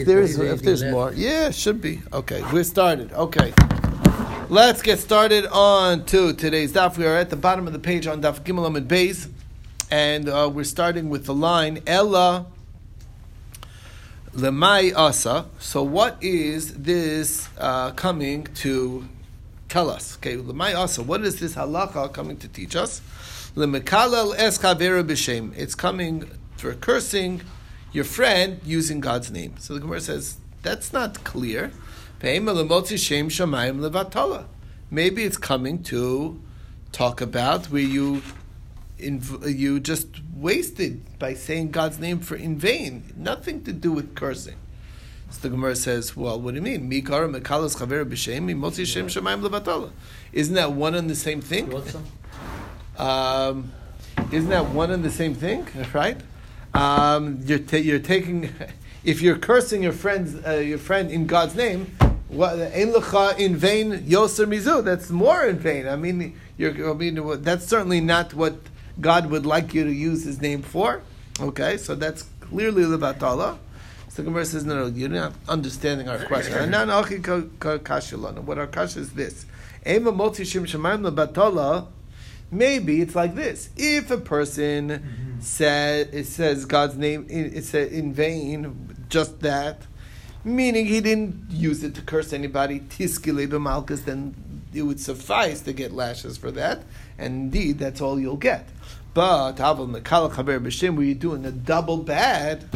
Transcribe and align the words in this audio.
if 0.00 0.06
there's 0.06 0.38
if 0.38 0.62
there's 0.62 0.84
more, 0.84 1.12
yeah, 1.12 1.50
should 1.50 1.80
be. 1.80 2.00
Okay, 2.12 2.42
we're 2.52 2.64
started. 2.64 3.12
Okay, 3.12 3.52
let's 4.48 4.80
get 4.82 4.98
started 4.98 5.46
on 5.46 6.04
to 6.06 6.32
today's 6.32 6.72
daf. 6.72 6.96
We 6.96 7.06
are 7.06 7.16
at 7.16 7.30
the 7.30 7.36
bottom 7.36 7.66
of 7.66 7.72
the 7.72 7.78
page 7.78 8.06
on 8.06 8.22
daf 8.22 8.40
Gimel 8.40 8.70
Amud 8.70 8.86
Beis, 8.86 9.28
and 9.90 10.28
uh, 10.28 10.50
we're 10.52 10.64
starting 10.64 11.10
with 11.10 11.26
the 11.26 11.34
line 11.34 11.80
Ella 11.86 12.46
Lemai 14.34 14.96
Asa. 14.96 15.46
So, 15.58 15.82
what 15.82 16.16
is 16.22 16.74
this 16.74 17.48
uh, 17.58 17.90
coming 17.90 18.44
to 18.54 19.06
tell 19.68 19.90
us? 19.90 20.16
Okay, 20.16 20.36
Lemai 20.36 20.74
Asa. 20.74 21.02
What 21.02 21.22
is 21.22 21.40
this 21.40 21.56
halacha 21.56 22.12
coming 22.12 22.38
to 22.38 22.48
teach 22.48 22.74
us? 22.74 23.02
Lemekalel 23.54 24.34
es 24.38 24.56
b'shem. 24.58 25.52
It's 25.56 25.74
coming 25.74 26.30
for 26.56 26.72
cursing 26.74 27.42
your 27.92 28.04
friend 28.04 28.60
using 28.64 29.00
God's 29.00 29.30
name. 29.30 29.54
So 29.58 29.74
the 29.74 29.80
Gemara 29.80 30.00
says 30.00 30.36
that's 30.62 30.92
not 30.92 31.24
clear. 31.24 31.72
Maybe 34.90 35.24
it's 35.24 35.36
coming 35.36 35.82
to 35.84 36.42
talk 36.92 37.20
about 37.20 37.66
where 37.66 37.82
you 37.82 38.22
you 38.98 39.80
just 39.80 40.08
wasted 40.34 41.18
by 41.18 41.32
saying 41.34 41.70
God's 41.70 41.98
name 41.98 42.20
for 42.20 42.36
in 42.36 42.58
vain. 42.58 43.14
Nothing 43.16 43.64
to 43.64 43.72
do 43.72 43.92
with 43.92 44.14
cursing. 44.14 44.56
So 45.30 45.40
the 45.42 45.50
Gemara 45.50 45.76
says, 45.76 46.16
well, 46.16 46.40
what 46.40 46.50
do 46.50 46.56
you 46.56 46.62
mean? 46.62 46.88
Isn't 50.32 50.54
that 50.54 50.72
one 50.72 50.94
and 50.94 51.08
the 51.08 51.14
same 51.14 51.40
thing? 51.40 51.70
Um, 52.98 53.72
isn't 54.32 54.50
that 54.50 54.66
one 54.66 54.90
and 54.90 55.04
the 55.04 55.10
same 55.10 55.34
thing, 55.34 55.66
right? 55.94 56.20
Um, 56.74 57.40
you're, 57.44 57.58
ta- 57.58 57.76
you're 57.76 57.98
taking, 57.98 58.50
if 59.04 59.22
you're 59.22 59.38
cursing 59.38 59.82
your 59.82 59.92
friends, 59.92 60.36
uh, 60.46 60.54
your 60.54 60.78
friend 60.78 61.10
in 61.10 61.26
God's 61.26 61.54
name, 61.54 61.96
what? 62.28 62.58
in 62.58 63.56
vain 63.56 63.92
yoser 64.02 64.46
mizu. 64.46 64.84
That's 64.84 65.10
more 65.10 65.44
in 65.44 65.58
vain. 65.58 65.88
I 65.88 65.96
mean, 65.96 66.38
you're 66.56 66.90
I 66.90 66.94
mean, 66.94 67.42
that's 67.42 67.66
certainly 67.66 68.00
not 68.00 68.34
what 68.34 68.54
God 69.00 69.26
would 69.26 69.46
like 69.46 69.74
you 69.74 69.84
to 69.84 69.92
use 69.92 70.24
His 70.24 70.40
name 70.40 70.62
for. 70.62 71.02
Okay, 71.40 71.76
so 71.76 71.94
that's 71.94 72.26
clearly 72.40 72.84
levatala. 72.84 73.58
So 74.08 74.22
Gemara 74.24 74.44
says, 74.44 74.64
no, 74.64 74.74
no, 74.74 74.86
you're 74.86 75.08
not 75.08 75.32
understanding 75.48 76.08
our 76.08 76.18
question. 76.26 76.70
what 78.46 78.58
our 78.58 78.66
question 78.66 79.02
is 79.02 79.12
this: 79.12 79.46
Maybe 82.50 83.00
it's 83.00 83.14
like 83.14 83.34
this: 83.34 83.70
if 83.76 84.10
a 84.10 84.18
person 84.18 84.90
mm-hmm. 84.90 85.40
said 85.40 86.10
it 86.12 86.26
says 86.26 86.64
God's 86.64 86.96
name 86.96 87.26
it 87.28 87.64
said 87.64 87.92
in 87.92 88.12
vain 88.12 88.88
just 89.08 89.40
that 89.40 89.82
meaning 90.42 90.86
he 90.86 91.00
didn't 91.00 91.50
use 91.50 91.84
it 91.84 91.94
to 91.94 92.02
curse 92.02 92.32
anybody 92.32 92.80
tiskile 92.80 93.46
b'malchus 93.46 94.04
then 94.04 94.34
it 94.72 94.82
would 94.82 95.00
suffice 95.00 95.60
to 95.62 95.72
get 95.72 95.92
lashes 95.92 96.36
for 96.36 96.50
that. 96.52 96.82
And 97.18 97.34
indeed 97.34 97.78
that's 97.78 98.00
all 98.00 98.18
you'll 98.18 98.36
get. 98.36 98.68
But 99.14 99.54
aval 99.56 99.90
mekal 99.90 100.30
chaber 100.30 100.60
b'shem 100.60 100.96
where 100.96 101.06
you're 101.06 101.14
doing 101.14 101.44
a 101.44 101.52
double 101.52 101.98
bad 101.98 102.68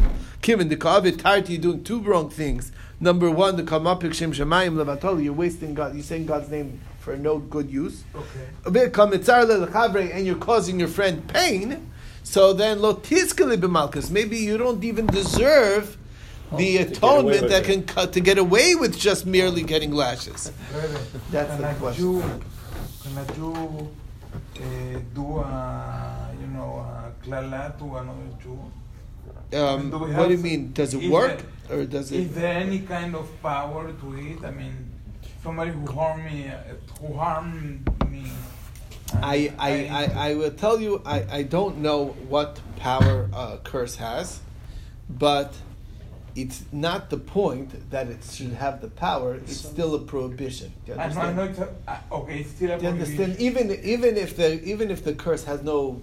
given 0.45 0.69
the 0.69 0.77
kavit 0.77 1.17
tarti 1.17 1.53
you're 1.53 1.61
doing 1.61 1.83
two 1.83 1.99
wrong 1.99 2.29
things 2.29 2.71
number 2.99 3.29
one 3.29 3.55
the 3.55 3.63
kamapik 3.63 4.13
shem 4.13 4.31
shemayim 4.31 4.75
levatol 4.75 5.21
you're 5.23 5.33
wasting 5.33 5.73
God 5.73 5.93
you're 5.95 6.03
saying 6.03 6.27
God's 6.27 6.49
name 6.49 6.79
for 6.99 7.17
no 7.17 7.39
good 7.39 7.69
use 7.69 8.03
okay 8.15 8.91
and 10.11 10.25
you're 10.25 10.35
causing 10.35 10.79
your 10.79 10.87
friend 10.87 11.27
pain 11.27 11.89
so 12.25 12.53
then 12.53 12.81
lo 12.81 12.95
b'malchus. 12.95 14.09
Maybe 14.09 14.37
you 14.37 14.57
don't 14.57 14.83
even 14.83 15.05
deserve 15.05 15.95
the 16.57 16.79
oh, 16.79 16.81
atonement 16.81 17.49
that 17.49 17.63
can 17.65 17.83
cut 17.83 18.13
to 18.13 18.19
get 18.19 18.39
away 18.39 18.73
with 18.73 18.97
just 18.97 19.27
merely 19.27 19.61
getting 19.61 19.91
lashes. 19.91 20.51
That's 21.31 21.55
the 21.55 21.73
question. 21.79 22.21
can 23.03 23.17
a 23.17 23.25
Jew 23.35 23.53
uh, 23.53 24.99
do 25.13 25.37
a 25.37 26.35
you 26.41 26.47
know 26.47 26.81
a 26.81 27.13
klala 27.23 27.77
to 27.77 27.85
another 27.95 28.29
Jew? 28.41 28.59
Um, 29.55 29.89
do 29.89 29.99
what 29.99 30.27
do 30.27 30.35
you 30.35 30.43
mean? 30.43 30.73
Does 30.73 30.93
it 30.93 31.09
work, 31.09 31.41
there, 31.67 31.79
or 31.79 31.85
does 31.85 32.11
it? 32.11 32.19
Is 32.19 32.35
there 32.35 32.57
any 32.57 32.79
kind 32.79 33.15
of 33.15 33.29
power 33.41 33.91
to 33.91 34.13
it? 34.15 34.43
I 34.43 34.51
mean, 34.51 34.91
somebody 35.41 35.71
who 35.71 35.85
harmed 35.85 36.25
me, 36.25 36.47
uh, 36.47 36.57
who 36.99 37.13
harmed 37.13 37.89
me 38.09 38.31
uh, 39.13 39.19
I, 39.21 39.53
I, 39.59 39.71
I, 39.85 40.29
I 40.29 40.35
will 40.35 40.51
tell 40.51 40.79
you, 40.79 41.01
I, 41.05 41.25
I 41.29 41.43
don't 41.43 41.77
know 41.77 42.07
what 42.27 42.59
power 42.77 43.29
a 43.33 43.59
curse 43.63 43.95
has, 43.95 44.39
but 45.09 45.53
it's 46.35 46.63
not 46.71 47.09
the 47.09 47.17
point 47.17 47.91
that 47.91 48.07
it 48.07 48.23
should 48.23 48.53
have 48.53 48.81
the 48.81 48.89
power. 48.89 49.35
It's 49.35 49.57
still 49.57 49.95
a 49.95 49.99
prohibition. 49.99 50.73
Do 50.85 50.93
you 50.93 50.97
understand? 50.97 51.39
I 51.39 51.45
know, 51.45 51.69
I 51.87 51.93
know 51.93 52.17
okay, 52.19 52.39
it's 52.39 52.49
still 52.51 52.71
a 52.71 52.77
Do 52.77 52.83
you 52.83 52.89
understand? 52.89 53.39
Even 53.39 53.71
even 53.83 54.17
if 54.17 54.35
the 54.35 54.61
even 54.63 54.91
if 54.91 55.03
the 55.03 55.13
curse 55.13 55.45
has 55.45 55.63
no 55.63 56.01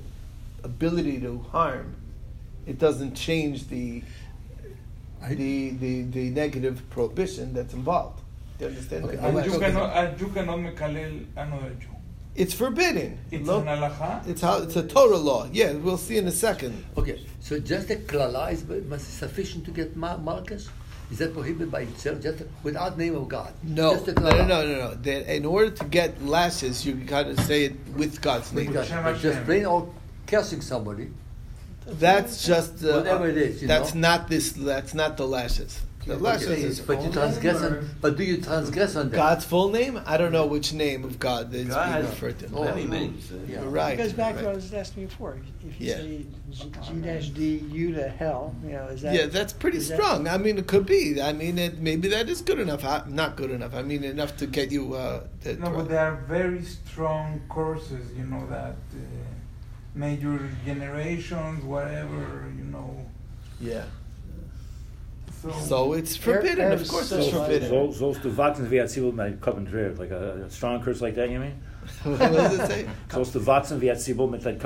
ability 0.62 1.20
to 1.20 1.38
harm, 1.50 1.96
it 2.66 2.78
doesn't 2.78 3.14
change 3.14 3.68
the 3.68 4.02
the, 5.28 5.70
the, 5.70 6.02
the 6.02 6.30
negative 6.30 6.82
prohibition 6.90 7.54
that's 7.54 7.74
involved. 7.74 8.20
Do 8.58 8.64
you 8.64 8.70
understand? 8.70 9.04
Okay. 9.04 9.16
And 9.18 9.52
you 9.52 9.58
cannot, 9.58 10.20
you 10.20 10.28
cannot 10.28 10.58
mekalel 10.58 11.26
another 11.36 11.72
ah, 11.76 11.80
Jew. 11.80 11.88
It's 12.34 12.54
forbidden. 12.54 13.18
It's 13.30 13.46
Lo- 13.46 13.60
an 13.60 13.66
halacha? 13.66 14.26
It's 14.26 14.40
how 14.40 14.62
it's 14.62 14.74
a 14.76 14.86
Torah 14.86 15.16
law. 15.16 15.48
Yeah, 15.52 15.72
we'll 15.74 15.98
see 15.98 16.16
in 16.16 16.26
a 16.26 16.32
second. 16.32 16.84
Okay, 16.96 17.24
so 17.40 17.58
just 17.58 17.90
a 17.90 17.96
klala 17.96 18.52
is 18.52 19.02
sufficient 19.02 19.64
to 19.66 19.70
get 19.70 19.96
ma- 19.96 20.16
malchus? 20.16 20.68
Is 21.10 21.18
that 21.18 21.34
prohibited 21.34 21.70
by 21.70 21.82
itself, 21.82 22.22
just 22.22 22.42
without 22.62 22.96
name 22.96 23.14
of 23.14 23.28
God? 23.28 23.52
No, 23.62 24.02
no, 24.02 24.12
no, 24.14 24.46
no, 24.46 24.66
no, 24.66 24.94
no. 24.94 25.10
in 25.10 25.44
order 25.44 25.70
to 25.70 25.84
get 25.84 26.24
lashes, 26.24 26.86
you 26.86 26.94
got 26.94 27.24
to 27.24 27.36
say 27.42 27.64
it 27.64 27.74
with 27.94 28.22
God's 28.22 28.50
name. 28.54 28.72
With 28.72 28.88
God. 28.88 29.18
Just 29.20 29.44
plain 29.44 29.66
old 29.66 29.94
cursing 30.26 30.62
somebody. 30.62 31.10
That's 31.86 32.46
just 32.46 32.84
uh, 32.84 32.98
whatever 32.98 33.28
it 33.28 33.36
is. 33.36 33.60
that's 33.62 33.94
know? 33.94 34.00
not 34.00 34.28
this. 34.28 34.52
That's 34.52 34.94
not 34.94 35.16
the 35.16 35.26
lashes. 35.26 35.80
The 36.04 36.16
but, 36.16 36.40
you, 36.40 36.74
but 36.84 37.00
you 37.00 37.12
transgress 37.12 37.62
on, 37.62 37.88
but 38.00 38.16
do 38.16 38.24
you 38.24 38.38
transgress 38.38 38.96
on 38.96 39.10
that? 39.10 39.16
God's 39.16 39.44
full 39.44 39.68
name? 39.68 40.00
I 40.04 40.16
don't 40.16 40.32
know 40.32 40.46
which 40.46 40.72
name 40.72 41.04
of 41.04 41.20
God 41.20 41.54
is 41.54 41.68
God 41.68 41.92
being 41.92 42.06
referred 42.06 42.38
to. 42.40 42.48
Oh, 42.52 42.64
many 42.64 42.86
names. 42.86 43.30
Yeah. 43.46 43.60
Right. 43.62 43.94
It 43.94 43.98
goes 43.98 44.12
back 44.12 44.34
right. 44.34 44.40
to 44.40 44.46
what 44.46 44.52
I 44.52 44.56
was 44.56 44.74
asking 44.74 45.06
before. 45.06 45.38
If 45.64 45.80
you 45.80 45.86
yeah. 45.86 45.96
say 45.98 46.26
G 46.50 47.00
dash 47.02 47.28
D 47.28 47.58
U 47.70 47.94
to 47.94 48.08
hell, 48.08 48.52
you 48.64 48.72
know, 48.72 48.86
is 48.86 49.02
that? 49.02 49.14
Yeah, 49.14 49.26
that's 49.26 49.52
pretty 49.52 49.78
strong. 49.78 50.24
That, 50.24 50.34
I 50.34 50.38
mean, 50.38 50.58
it 50.58 50.66
could 50.66 50.86
be. 50.86 51.22
I 51.22 51.32
mean, 51.32 51.56
it, 51.56 51.78
maybe 51.78 52.08
that 52.08 52.28
is 52.28 52.42
good 52.42 52.58
enough. 52.58 52.82
Not 53.08 53.36
good 53.36 53.52
enough. 53.52 53.72
I 53.72 53.82
mean, 53.82 54.02
enough 54.02 54.36
to 54.38 54.46
get 54.48 54.72
you. 54.72 54.94
Uh, 54.94 55.22
to, 55.42 55.54
no, 55.54 55.70
but 55.70 55.88
there 55.88 56.00
are 56.00 56.16
very 56.26 56.64
strong 56.64 57.40
courses. 57.48 58.12
You 58.16 58.24
know 58.24 58.44
that 58.48 58.74
uh, 58.74 59.22
major 59.94 60.50
generations, 60.64 61.64
whatever. 61.64 62.52
You 62.56 62.64
know. 62.64 63.06
Yeah. 63.60 63.84
So, 65.64 65.94
it's 65.94 66.16
forbidden. 66.16 66.70
of 66.70 66.86
course, 66.86 67.08
so 67.08 67.18
it's 67.18 67.30
forbidden. 67.30 67.68
So, 67.68 67.92
so, 67.92 68.20
to 68.20 68.28
vatzen 68.28 68.66
via 68.66 68.84
tzibul 68.84 69.12
my 69.12 69.32
coven 69.32 69.64
driv, 69.64 69.98
like 69.98 70.12
a, 70.12 70.44
a, 70.44 70.50
strong 70.50 70.80
curse 70.80 71.00
like 71.00 71.16
that. 71.16 71.30
You 71.30 71.40
mean? 71.40 71.60
what 72.04 72.18
does 72.18 72.60
it 72.60 72.66
say? 72.68 72.88
So 73.10 73.24
to 73.24 73.40
vatzen 73.40 73.78
via 73.78 73.94
tzibul 73.96 74.30
mit 74.30 74.42
that 74.42 74.60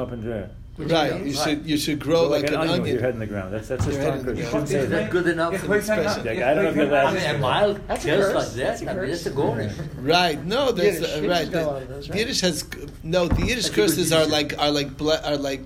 coven 0.77 0.89
driv. 0.89 1.13
Right, 1.13 1.27
you 1.27 1.35
should 1.35 1.67
you 1.67 1.77
should 1.77 1.99
grow 1.99 2.29
like, 2.29 2.43
like, 2.43 2.51
an, 2.51 2.57
onion, 2.57 2.83
with 2.83 2.93
your 2.93 3.01
head 3.01 3.15
in 3.15 3.21
the 3.21 3.27
ground. 3.27 3.53
That's 3.55 3.69
that's 3.69 3.87
a 3.87 3.93
strong 3.93 4.25
curse. 4.25 4.39
You 4.39 4.45
shouldn't 4.45 4.69
say 4.69 4.87
that. 4.87 5.11
Good 5.11 5.27
enough 5.29 5.57
for 5.59 5.77
expression. 5.77 6.25
Yeah, 6.25 6.51
I 6.51 6.55
don't 6.55 6.65
know 6.65 6.71
if 6.71 6.77
you're 6.77 6.95
I 6.95 7.13
mean, 7.13 7.35
a 7.35 7.39
mild 7.39 7.81
curse 7.89 8.07
like 8.07 8.49
that. 8.49 8.89
I 8.89 8.95
mean, 8.95 9.11
that's 9.11 9.27
a 9.27 9.31
gornish. 9.31 9.75
Right. 9.99 10.45
No, 10.45 10.73
that's 10.73 11.03
uh, 11.03 11.27
right. 11.29 11.51
The, 11.51 12.13
Yiddish 12.15 12.41
has 12.43 12.65
no. 13.03 13.29
The 13.29 13.47
Yiddish 13.47 13.71
curses 13.71 14.13
are 14.13 14.27
like 14.27 14.59
are 14.59 14.71
like 14.71 15.01
are 15.01 15.37
like 15.37 15.63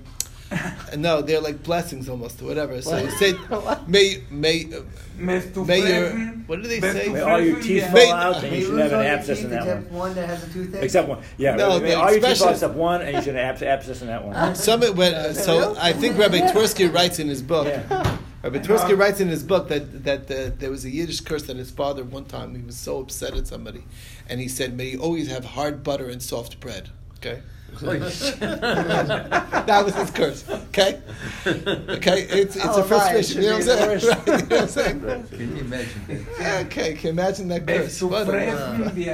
no, 0.97 1.21
they're 1.21 1.41
like 1.41 1.63
blessings 1.63 2.09
almost, 2.09 2.41
or 2.41 2.45
whatever. 2.45 2.81
So 2.81 2.97
you 2.97 3.09
say, 3.11 3.33
may, 3.87 4.21
may, 4.29 4.67
uh, 4.73 4.81
may 5.17 5.87
your, 5.87 6.09
what 6.47 6.61
do 6.61 6.67
they 6.67 6.81
say? 6.81 7.09
May 7.09 7.21
all 7.21 7.39
your 7.39 7.61
teeth 7.61 7.89
fall 7.89 8.11
out, 8.11 8.43
and 8.43 8.55
you 8.55 8.65
should 8.65 8.79
have 8.79 8.91
an 8.91 9.05
abscess 9.05 9.43
in 9.43 9.49
that 9.51 9.65
one. 9.65 9.93
one 9.93 10.15
that 10.15 10.27
has 10.27 10.43
a 10.43 10.51
toothache? 10.51 10.83
Except 10.83 11.07
one. 11.07 11.23
Yeah, 11.37 11.55
no, 11.55 11.79
may 11.79 11.93
all 11.93 12.11
your 12.11 12.21
teeth 12.21 12.39
fall 12.39 12.49
except 12.49 12.73
one, 12.73 13.01
and 13.01 13.15
you 13.15 13.21
should 13.21 13.35
have 13.35 13.61
abscess 13.61 14.01
in 14.01 14.07
that 14.07 14.25
one. 14.25 14.55
Some, 14.55 14.81
when, 14.81 15.33
so 15.33 15.75
I 15.79 15.93
think 15.93 16.17
Rabbi 16.17 16.51
Twersky 16.51 16.93
writes 16.93 17.19
in 17.19 17.27
his 17.27 17.41
book, 17.41 17.67
yeah. 17.67 18.17
Rabbi 18.43 18.57
Twersky 18.57 18.97
writes 18.97 19.19
in 19.19 19.27
his 19.27 19.43
book 19.43 19.67
that, 19.69 20.03
that 20.03 20.31
uh, 20.31 20.51
there 20.57 20.71
was 20.71 20.83
a 20.83 20.89
Yiddish 20.89 21.21
curse 21.21 21.43
that 21.43 21.57
his 21.57 21.69
father, 21.69 22.03
one 22.03 22.25
time, 22.25 22.55
he 22.55 22.61
was 22.63 22.75
so 22.75 22.99
upset 22.99 23.35
at 23.35 23.47
somebody, 23.47 23.83
and 24.27 24.41
he 24.41 24.47
said, 24.47 24.75
may 24.75 24.89
you 24.89 24.99
always 24.99 25.29
have 25.29 25.45
hard 25.45 25.83
butter 25.83 26.09
and 26.09 26.21
soft 26.23 26.59
bread. 26.59 26.89
Okay? 27.17 27.41
that 27.81 29.81
was 29.83 29.95
his 29.95 30.11
curse. 30.11 30.47
Okay, 30.49 31.01
okay, 31.45 32.21
it's 32.29 32.55
it's 32.55 32.65
oh, 32.65 32.81
a 32.81 32.83
frustration. 32.83 33.43
Right. 33.43 33.47
You 33.49 33.49
know 33.49 33.57
what 33.57 33.81
I'm 33.81 33.89
saying? 33.99 34.21
Right. 34.21 34.23
You 34.27 34.27
know 34.27 34.43
what 34.43 34.61
I'm 34.61 34.67
saying? 34.67 34.99
Can 35.29 35.55
you 35.55 35.61
imagine? 35.61 36.25
That? 36.37 36.65
Okay, 36.65 36.93
can 36.93 37.03
you 37.03 37.09
imagine 37.09 37.47
that 37.47 37.65
curse? 37.67 38.01
What, 38.01 38.27
uh, 38.29 38.89
can 38.89 38.97
you 38.97 39.11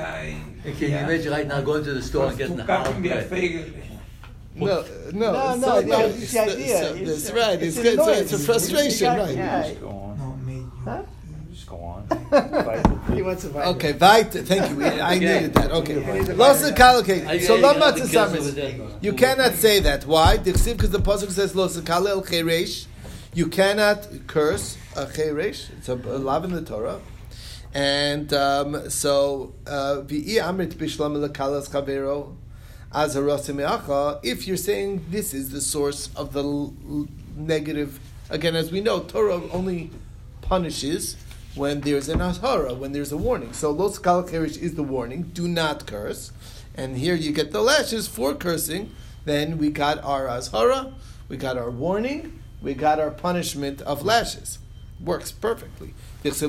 imagine 0.88 1.32
right 1.32 1.48
now 1.48 1.62
going 1.62 1.84
to 1.86 1.94
the 1.94 2.02
store 2.02 2.28
and 2.28 2.38
getting 2.38 2.60
a 2.60 2.66
hard 2.66 3.02
bread? 3.02 3.30
No, 4.60 4.84
no, 5.14 5.14
no, 5.14 5.56
no, 5.56 5.82
no, 5.82 6.00
it's 6.08 6.32
the 6.34 6.40
idea. 6.40 6.80
So, 6.80 6.94
that's 6.96 7.32
right. 7.32 7.62
It's, 7.62 7.78
it's, 7.78 7.88
it's, 7.88 8.08
a, 8.08 8.20
it's 8.20 8.34
a 8.34 8.40
frustration, 8.40 9.16
right? 9.16 9.36
No, 9.82 10.36
me, 10.44 10.56
you, 10.56 10.72
huh? 10.84 11.04
just 11.52 11.68
go 11.68 11.78
on. 11.78 11.96
He 12.10 13.22
wants 13.22 13.44
to 13.44 13.50
fight 13.50 13.68
Okay, 13.68 13.92
it. 14.36 14.46
Thank 14.48 14.70
you. 14.72 14.84
I 14.86 15.16
Okay. 15.16 15.20
needed 15.20 15.54
that. 15.56 15.72
Okay. 15.72 15.98
Okay. 15.98 16.34
Los 16.34 16.64
okay. 16.64 17.40
So 17.40 17.56
I- 17.56 17.58
I 17.58 17.62
lama 17.62 17.80
got 17.80 17.92
to 17.98 18.00
kills 18.02 18.16
over 18.16 18.36
summers. 18.38 18.54
there. 18.54 18.76
You 19.02 19.14
cannot 19.14 19.54
say 19.56 19.80
that. 19.82 20.06
Why? 20.06 20.38
Because 20.38 20.64
the 20.92 21.00
pasuk 21.00 21.32
says 21.32 21.56
los 21.56 21.78
el 21.78 21.84
cheresh. 22.24 22.86
You 23.34 23.48
cannot 23.48 24.08
curse 24.28 24.78
a 24.96 25.06
cheresh. 25.06 25.70
It's 25.78 25.90
a, 25.90 25.94
a 25.96 26.18
law 26.18 26.42
in 26.44 26.52
the 26.54 26.62
Torah. 26.62 27.00
And 27.74 28.34
um, 28.34 28.90
so, 28.90 29.54
uh, 29.68 30.02
v'i 30.06 30.36
amrit 30.36 30.74
bishlam 30.76 31.16
lekalas 31.28 31.70
chavero 31.70 32.36
as 32.94 33.16
a 33.16 34.20
If 34.24 34.48
you're 34.48 34.58
saying 34.58 35.06
this 35.12 35.34
is 35.34 35.52
the 35.52 35.62
source 35.62 36.10
of 36.16 36.34
the 36.34 36.42
l- 36.44 36.74
l- 36.90 37.08
negative, 37.36 38.00
again, 38.30 38.56
as 38.56 38.72
we 38.72 38.82
know, 38.82 39.02
Torah 39.02 39.42
only 39.52 39.92
punishes 40.42 41.18
when 41.58 41.82
there's 41.82 42.08
an 42.08 42.20
azhara, 42.20 42.74
when 42.74 42.92
there's 42.92 43.12
a 43.12 43.18
warning. 43.18 43.52
So 43.54 43.72
los 43.72 43.98
kal 44.00 44.24
kerish 44.24 44.58
is 44.58 44.76
the 44.76 44.84
warning: 44.84 45.32
do 45.34 45.48
not 45.48 45.86
curse. 45.86 46.32
And 46.76 46.98
here 46.98 47.16
you 47.16 47.32
get 47.32 47.52
the 47.52 47.62
lashes 47.62 48.08
for 48.08 48.36
cursing. 48.36 48.92
Then 49.26 49.58
we 49.58 49.72
got 49.72 50.02
our 50.04 50.28
azhara, 50.28 50.94
we 51.28 51.36
got 51.36 51.58
our 51.58 51.70
warning, 51.70 52.40
we 52.62 52.74
got 52.74 53.00
our 53.00 53.12
punishment 53.12 53.82
of 53.82 54.06
lashes. 54.06 54.60
Works 55.00 55.32
perfectly. 55.32 55.94
If 56.24 56.42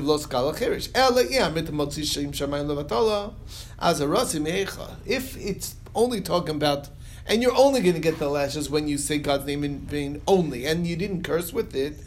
it's 5.37 5.75
only 5.95 6.21
talking 6.21 6.55
about, 6.55 6.89
and 7.27 7.41
you're 7.43 7.55
only 7.55 7.81
going 7.81 7.93
to 7.93 7.99
get 7.99 8.17
the 8.17 8.29
lashes 8.29 8.69
when 8.69 8.87
you 8.87 8.97
say 8.97 9.17
God's 9.19 9.45
name 9.45 9.63
in 9.63 9.81
vain 9.81 10.21
only, 10.27 10.65
and 10.65 10.87
you 10.87 10.95
didn't 10.95 11.23
curse 11.23 11.53
with 11.53 11.75
it. 11.75 11.97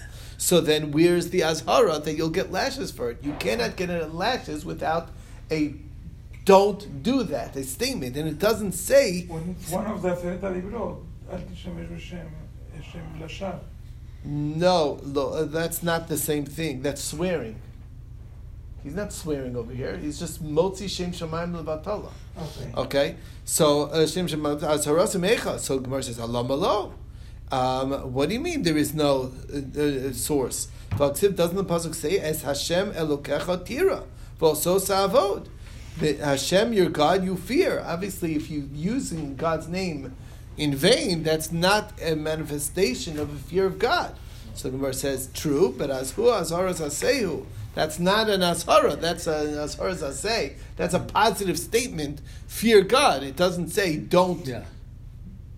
So 0.42 0.60
then, 0.60 0.90
where's 0.90 1.30
the 1.30 1.42
azhara 1.42 2.02
that 2.02 2.14
you'll 2.14 2.28
get 2.28 2.50
lashes 2.50 2.90
for 2.90 3.12
it? 3.12 3.18
You 3.22 3.32
cannot 3.38 3.76
get 3.76 3.90
it 3.90 4.12
lashes 4.12 4.64
without 4.64 5.10
a 5.52 5.74
don't 6.44 7.04
do 7.04 7.22
that, 7.22 7.54
a 7.54 7.62
statement. 7.62 8.16
And 8.16 8.28
it 8.28 8.40
doesn't 8.40 8.72
say. 8.72 9.24
When 9.26 9.54
one 9.70 9.86
of 9.86 10.02
the 10.02 10.16
no, 14.24 15.00
uh, 15.16 15.44
that's 15.44 15.84
not 15.84 16.08
the 16.08 16.18
same 16.18 16.44
thing. 16.44 16.82
That's 16.82 17.04
swearing. 17.04 17.54
He's 18.82 18.96
not 18.96 19.12
swearing 19.12 19.54
over 19.54 19.72
here. 19.72 19.96
He's 19.96 20.18
just 20.18 20.42
motzi 20.42 20.90
shem 20.90 21.12
shemaim 21.12 21.54
levatala. 21.54 22.10
Okay. 22.36 22.72
Okay. 22.76 23.16
So 23.44 23.84
uh, 23.84 24.08
shem 24.08 24.26
shamayim 24.26 24.58
azharas 24.58 25.14
mecha. 25.20 25.60
So 25.60 25.78
Gemara 25.78 26.02
says 26.02 26.18
alam 26.18 26.48
malo. 26.48 26.94
Um, 27.52 28.14
what 28.14 28.30
do 28.30 28.34
you 28.34 28.40
mean 28.40 28.62
there 28.62 28.78
is 28.78 28.94
no 28.94 29.30
uh, 29.52 29.80
uh, 29.80 30.12
source? 30.12 30.68
Vaksiv 30.92 31.36
doesn't 31.36 31.56
the 31.56 31.64
pasuk 31.64 31.94
say 31.94 32.18
as 32.18 32.42
Hashem 32.42 32.92
Elokecha 32.92 33.64
Tira 33.66 34.04
V'oso 34.40 34.80
Savod. 34.80 35.48
Hashem, 36.18 36.72
your 36.72 36.88
God, 36.88 37.22
you 37.22 37.36
fear. 37.36 37.82
Obviously, 37.86 38.34
if 38.34 38.50
you're 38.50 38.64
using 38.72 39.36
God's 39.36 39.68
name 39.68 40.16
in 40.56 40.74
vain, 40.74 41.22
that's 41.22 41.52
not 41.52 41.92
a 42.00 42.14
manifestation 42.14 43.18
of 43.18 43.30
a 43.30 43.36
fear 43.36 43.66
of 43.66 43.78
God. 43.78 44.16
So 44.54 44.68
the 44.68 44.78
Gemara 44.78 44.94
says 44.94 45.28
true, 45.34 45.74
but 45.76 45.90
as 45.90 46.12
hu 46.12 46.22
azharas 46.22 46.80
asehu. 46.80 47.44
That's 47.74 47.98
not 47.98 48.30
an 48.30 48.40
ashara. 48.40 49.00
That's 49.00 49.26
an 49.26 49.48
asharas 49.48 50.02
aseh. 50.02 50.54
That's 50.76 50.94
a 50.94 51.00
positive 51.00 51.58
statement. 51.58 52.20
Fear 52.46 52.82
God. 52.82 53.22
It 53.22 53.36
doesn't 53.36 53.68
say 53.68 53.96
don't. 53.96 54.46
Yeah. 54.46 54.64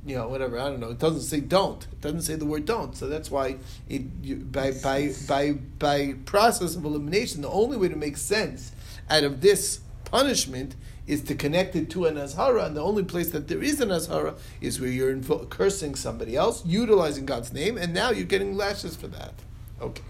You 0.06 0.16
know, 0.16 0.28
whatever. 0.28 0.58
I 0.58 0.68
don't 0.68 0.80
know. 0.80 0.90
It 0.90 0.98
doesn't 0.98 1.22
say 1.22 1.40
don't. 1.40 1.82
It 1.84 2.00
doesn't 2.00 2.22
say 2.22 2.34
the 2.34 2.44
word 2.44 2.66
don't. 2.66 2.94
So 2.94 3.08
that's 3.08 3.30
why 3.30 3.56
it 3.88 4.02
you, 4.22 4.36
by 4.36 4.72
by 4.72 5.12
by 5.26 5.52
by 5.78 6.14
process 6.26 6.76
of 6.76 6.84
elimination, 6.84 7.40
the 7.40 7.50
only 7.50 7.76
way 7.76 7.88
to 7.88 7.96
make 7.96 8.16
sense 8.16 8.72
out 9.08 9.24
of 9.24 9.40
this 9.40 9.80
punishment 10.04 10.76
is 11.06 11.22
to 11.22 11.34
connect 11.34 11.76
it 11.76 11.90
to 11.90 12.06
an 12.06 12.16
azhara, 12.16 12.64
and 12.64 12.76
the 12.76 12.82
only 12.82 13.04
place 13.04 13.30
that 13.30 13.48
there 13.48 13.62
is 13.62 13.80
an 13.80 13.90
azhara 13.90 14.34
is 14.60 14.80
where 14.80 14.90
you're 14.90 15.14
invo- 15.14 15.48
cursing 15.50 15.94
somebody 15.94 16.34
else, 16.36 16.64
utilizing 16.64 17.26
God's 17.26 17.52
name, 17.52 17.76
and 17.76 17.92
now 17.92 18.10
you're 18.10 18.24
getting 18.24 18.56
lashes 18.56 18.96
for 18.96 19.08
that. 19.08 19.34
Okay. 19.80 20.02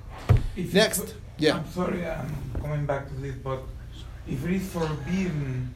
If 0.57 0.73
Next. 0.73 1.15
Yeah. 1.37 1.57
I'm 1.57 1.71
sorry, 1.71 2.07
I'm 2.07 2.33
coming 2.61 2.87
back 2.87 3.09
to 3.09 3.15
this, 3.15 3.35
but 3.35 3.63
if 4.29 4.45
it 4.45 4.53
is 4.53 4.71
forbidden 4.71 5.75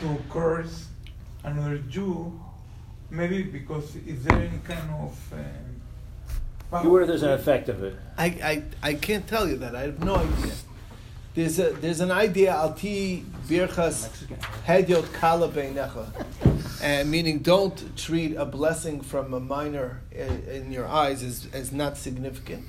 to 0.00 0.16
curse 0.30 0.86
another 1.42 1.78
Jew, 1.78 2.40
maybe 3.10 3.42
because 3.42 3.96
is 3.96 4.24
there 4.24 4.38
any 4.38 4.58
kind 4.58 4.90
of 4.90 5.32
um, 5.32 5.40
power? 6.70 6.84
You 6.84 6.90
where 6.90 7.06
there's 7.06 7.22
an 7.22 7.32
effect 7.32 7.68
of 7.68 7.82
it. 7.82 7.96
I, 8.16 8.26
I, 8.26 8.62
I 8.82 8.94
can't 8.94 9.26
tell 9.26 9.48
you 9.48 9.56
that. 9.58 9.74
I 9.74 9.82
have 9.82 10.02
no 10.02 10.16
idea. 10.16 10.52
There's 11.34 11.58
a 11.58 11.70
there's 11.72 12.00
an 12.00 12.10
idea 12.10 12.54
alti 12.54 13.22
birchas 13.46 14.08
hedyot 14.66 15.12
kala 15.12 15.50
beinecha, 15.50 16.06
and 16.82 17.10
meaning 17.10 17.40
don't 17.40 17.94
treat 17.94 18.34
a 18.36 18.46
blessing 18.46 19.02
from 19.02 19.34
a 19.34 19.40
minor 19.40 20.00
in, 20.10 20.44
in 20.48 20.72
your 20.72 20.86
eyes 20.86 21.22
as, 21.22 21.46
as 21.52 21.72
not 21.72 21.98
significant. 21.98 22.64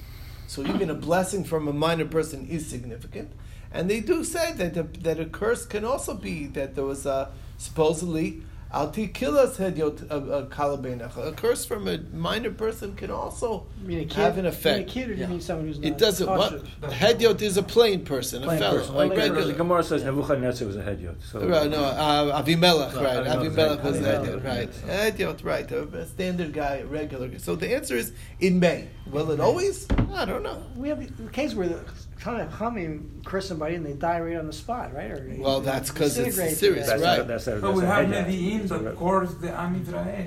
So 0.48 0.64
even 0.64 0.90
a 0.90 0.96
blessing 0.96 1.46
from 1.46 1.70
a 1.70 1.74
minor 1.74 2.06
person 2.06 2.46
is 2.50 2.68
significant, 2.68 3.32
and 3.72 3.90
they 3.90 4.02
do 4.02 4.26
say 4.26 4.52
that 4.54 4.76
a, 4.76 4.84
that 5.00 5.18
a 5.18 5.26
curse 5.26 5.66
can 5.66 5.86
also 5.86 6.14
be 6.14 6.48
that 6.48 6.76
there 6.76 6.84
was 6.84 7.06
a 7.06 7.32
supposedly 7.58 8.44
alti 8.72 9.08
kilas 9.08 9.56
hedyot 9.58 10.12
uh, 10.12 10.46
kala. 10.48 10.78
A 10.78 11.32
curse 11.34 11.66
from 11.66 11.88
a 11.88 11.98
minor 12.14 12.52
person 12.52 12.96
can 12.96 13.12
also 13.12 13.66
You 13.82 13.88
mean 13.88 14.00
a 14.00 14.06
kid? 14.06 14.14
have 14.14 14.38
an 14.38 14.44
You 14.46 14.50
effect. 14.50 14.78
mean 14.80 14.88
a 14.88 14.92
kid 14.92 15.04
or 15.10 15.14
do 15.14 15.14
you 15.14 15.22
Yeah. 15.22 15.28
mean 15.28 15.42
someone 15.42 15.68
who's 15.68 15.80
not 15.80 15.88
It 15.88 15.98
doesn't. 15.98 16.28
What 16.28 16.52
cautious? 16.82 16.94
hedyot 17.00 17.42
is 17.42 17.58
a 17.58 17.64
plain 17.64 18.04
person, 18.06 18.44
Plain 18.44 18.58
a 18.58 18.60
fellow, 18.60 18.78
person, 18.80 18.96
like 18.96 19.16
like 19.16 19.34
The. 19.34 19.54
Gemara 19.54 19.84
says 19.84 20.04
Nebuchadnezzar 20.04 20.68
was 20.68 20.76
a 20.78 20.82
hedyot. 20.84 21.16
So 21.32 21.40
Right, 21.48 21.70
no, 21.70 21.84
uh, 21.84 22.42
Avimelech, 22.42 22.94
No, 22.94 23.04
right? 23.04 23.26
Avimelech, 23.26 23.80
Avimelech 23.82 23.84
was 23.84 24.00
right. 24.00 24.22
hedyot, 24.22 24.44
right? 24.44 24.72
Hedyot, 24.72 25.44
right? 25.46 25.72
A 25.72 26.06
standard 26.06 26.54
guy, 26.54 26.82
regular. 26.84 27.28
guy. 27.30 27.38
So 27.38 27.56
the 27.56 27.74
answer 27.74 27.96
is 27.96 28.14
in 28.40 28.60
May. 28.60 28.90
Will 29.12 29.32
it 29.32 29.40
always? 29.40 29.88
I 30.14 30.26
don't 30.26 30.44
know. 30.44 30.62
We 30.76 30.90
have 30.90 31.00
the 31.18 31.30
case 31.32 31.54
where 31.54 31.68
the 31.70 31.80
Hamim 32.28 33.24
curse 33.26 33.48
somebody 33.48 33.76
and 33.76 33.86
they 33.86 33.94
die 33.94 34.20
right 34.20 34.38
on 34.38 34.48
the 34.48 34.54
spot, 34.54 34.94
right? 34.94 35.12
Or 35.12 35.20
they- 35.20 35.38
Well, 35.40 35.62
that's 35.62 35.92
'cause 35.92 36.18
it's 36.18 36.36
serious, 36.58 36.88
that's 36.88 37.02
right. 37.02 37.18
Not, 37.20 37.28
that's 37.28 37.48
not, 37.48 37.56
So 37.56 37.62
that's 37.62 37.78
we 37.78 37.84
a 37.84 37.88
have 37.88 38.06
hedyot. 38.08 38.26
Nevi'im 38.28 38.62
It's 38.64 38.72
a 38.72 38.78
that 38.80 38.84
re- 39.02 39.28
the 39.42 39.60
Am 39.60 39.82
Israel. 39.82 40.26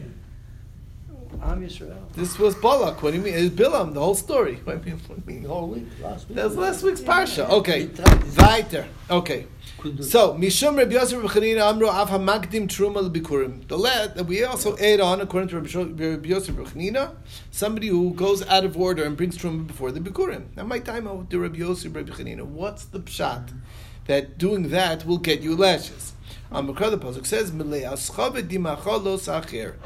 Am 1.43 1.63
Yisrael. 1.63 1.97
This 2.15 2.39
was 2.39 2.55
Balak. 2.57 3.03
What 3.03 3.13
do 3.13 3.17
you 3.19 3.23
mean? 3.23 3.35
It's 3.35 3.55
Bilam. 3.55 3.95
The 3.95 4.01
whole 4.01 4.15
story. 4.17 4.61
What 4.65 4.83
do 4.83 4.91
you 4.91 4.97
mean? 4.97 5.05
What 5.07 5.27
do? 5.27 5.49
Whole 5.49 5.69
week, 5.69 5.87
last 6.03 6.29
week. 6.29 6.37
That 6.37 6.45
was 6.49 6.57
last 6.57 6.83
week's 6.83 7.01
parsha. 7.01 7.49
Yeah, 7.49 7.55
Okay, 7.55 7.87
we 7.87 7.95
tried 7.95 8.23
this. 8.23 8.37
weiter. 8.37 8.87
Okay. 9.11 9.47
Couldn't 9.81 9.97
do 9.97 10.03
it. 10.03 10.07
So, 10.07 10.35
Mishum 10.35 10.77
Rabbi 10.77 10.93
Yosef 10.93 11.23
Rechanina 11.23 11.63
Amro 11.63 11.89
Av 11.89 12.11
Hamagdim 12.11 12.69
Truma 12.69 13.11
Bikurim. 13.11 13.67
The 13.67 13.79
lad 13.79 14.29
we 14.29 14.45
also 14.45 14.77
add 14.77 15.01
on, 15.01 15.23
according 15.23 15.49
to 15.49 15.61
Rabbi 15.61 16.05
Rabbi 16.05 16.29
Yosef 16.29 16.55
Rechanina, 16.55 17.15
somebody 17.51 17.89
who 17.89 18.13
goes 18.13 18.47
out 18.47 18.65
of 18.65 18.77
order 18.77 19.05
and 19.05 19.17
brings 19.17 19.39
Truma 19.39 19.67
before 19.67 19.91
the 19.91 20.01
Bikurim. 20.01 20.55
Now, 20.55 20.65
my 20.65 20.81
time 20.81 21.09
out 21.09 21.31
to 21.31 21.39
Rabbi 21.39 21.59
Yosef 21.59 21.95
Rabbi. 21.95 22.11
What's 22.43 22.85
the 22.85 23.01
pshat 23.01 23.47
mm-hmm. 23.47 23.59
that 24.07 24.37
doing 24.37 24.69
that 24.69 25.07
will 25.07 25.19
get 25.19 25.41
you 25.41 25.57
lashes? 25.57 26.13
Um, 26.53 26.69
Amakra 26.69 26.91
the 26.91 26.99
pasuk 26.99 27.25
says, 27.25 27.51
"Milei 27.51 27.83
aschavet 27.83 28.49
dimacha 28.49 29.03
lo 29.03 29.17
sacher." 29.17 29.77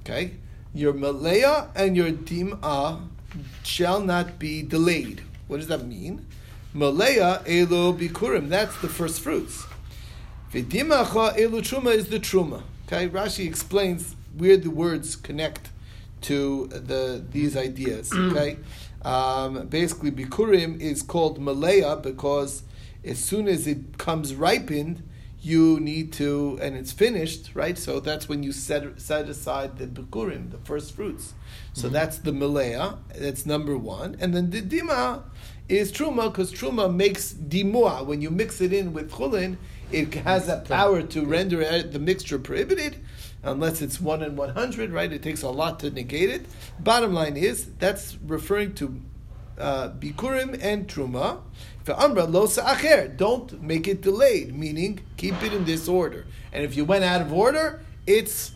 Okay, 0.00 0.34
your 0.74 0.92
malaya 0.92 1.68
and 1.74 1.96
your 1.96 2.10
dimah 2.10 3.08
shall 3.62 4.00
not 4.00 4.38
be 4.38 4.62
delayed. 4.62 5.22
What 5.46 5.58
does 5.58 5.68
that 5.68 5.86
mean? 5.86 6.26
Malaya 6.78 7.42
elo 7.44 7.92
bikurim. 7.92 8.48
That's 8.48 8.80
the 8.80 8.88
first 8.88 9.20
fruits. 9.20 9.66
V'dimacha 10.52 11.36
elo 11.36 11.60
truma 11.60 11.92
is 11.92 12.08
the 12.08 12.20
truma. 12.20 12.62
Okay, 12.86 13.08
Rashi 13.08 13.48
explains 13.48 14.14
where 14.36 14.56
the 14.56 14.70
words 14.70 15.16
connect 15.16 15.70
to 16.20 16.68
the 16.68 17.24
these 17.32 17.56
ideas. 17.56 18.12
Okay, 18.12 18.58
um, 19.02 19.66
basically 19.66 20.12
bikurim 20.12 20.80
is 20.80 21.02
called 21.02 21.40
malaya 21.40 21.96
because 21.96 22.62
as 23.04 23.18
soon 23.18 23.48
as 23.48 23.66
it 23.66 23.98
comes 23.98 24.36
ripened, 24.36 25.02
you 25.40 25.80
need 25.80 26.12
to, 26.12 26.58
and 26.62 26.76
it's 26.76 26.92
finished, 26.92 27.50
right? 27.54 27.76
So 27.76 27.98
that's 27.98 28.28
when 28.28 28.44
you 28.44 28.52
set 28.52 29.00
set 29.00 29.28
aside 29.28 29.78
the 29.78 29.86
bikurim, 29.88 30.52
the 30.52 30.58
first 30.58 30.94
fruits. 30.94 31.34
So 31.72 31.88
that's 31.88 32.18
the 32.18 32.32
malaya. 32.32 32.98
That's 33.16 33.46
number 33.46 33.76
one, 33.76 34.16
and 34.20 34.32
then 34.32 34.50
the 34.50 34.62
dima 34.62 35.24
is 35.68 35.92
truma 35.92 36.30
because 36.32 36.52
truma 36.52 36.92
makes 36.92 37.32
dimua. 37.32 38.04
When 38.04 38.22
you 38.22 38.30
mix 38.30 38.60
it 38.60 38.72
in 38.72 38.92
with 38.92 39.10
chulin, 39.10 39.56
it 39.90 40.14
has 40.14 40.46
that 40.46 40.66
power 40.66 41.02
to 41.02 41.24
render 41.24 41.82
the 41.82 41.98
mixture 41.98 42.38
prohibited, 42.38 42.96
unless 43.42 43.80
it's 43.82 44.00
one 44.00 44.22
in 44.22 44.36
one 44.36 44.50
hundred. 44.50 44.92
Right? 44.92 45.12
It 45.12 45.22
takes 45.22 45.42
a 45.42 45.50
lot 45.50 45.80
to 45.80 45.90
negate 45.90 46.30
it. 46.30 46.46
Bottom 46.80 47.12
line 47.12 47.36
is 47.36 47.66
that's 47.78 48.16
referring 48.26 48.74
to 48.74 49.00
uh, 49.58 49.90
bikurim 49.90 50.58
and 50.62 50.86
truma. 50.88 51.40
Amra 51.88 52.24
lo 52.24 52.44
sa'acher. 52.44 53.08
Don't 53.16 53.62
make 53.62 53.88
it 53.88 54.02
delayed, 54.02 54.54
meaning 54.54 55.00
keep 55.16 55.42
it 55.42 55.54
in 55.54 55.64
this 55.64 55.88
order. 55.88 56.26
And 56.52 56.62
if 56.62 56.76
you 56.76 56.84
went 56.84 57.02
out 57.02 57.22
of 57.22 57.32
order, 57.32 57.80
it's 58.06 58.52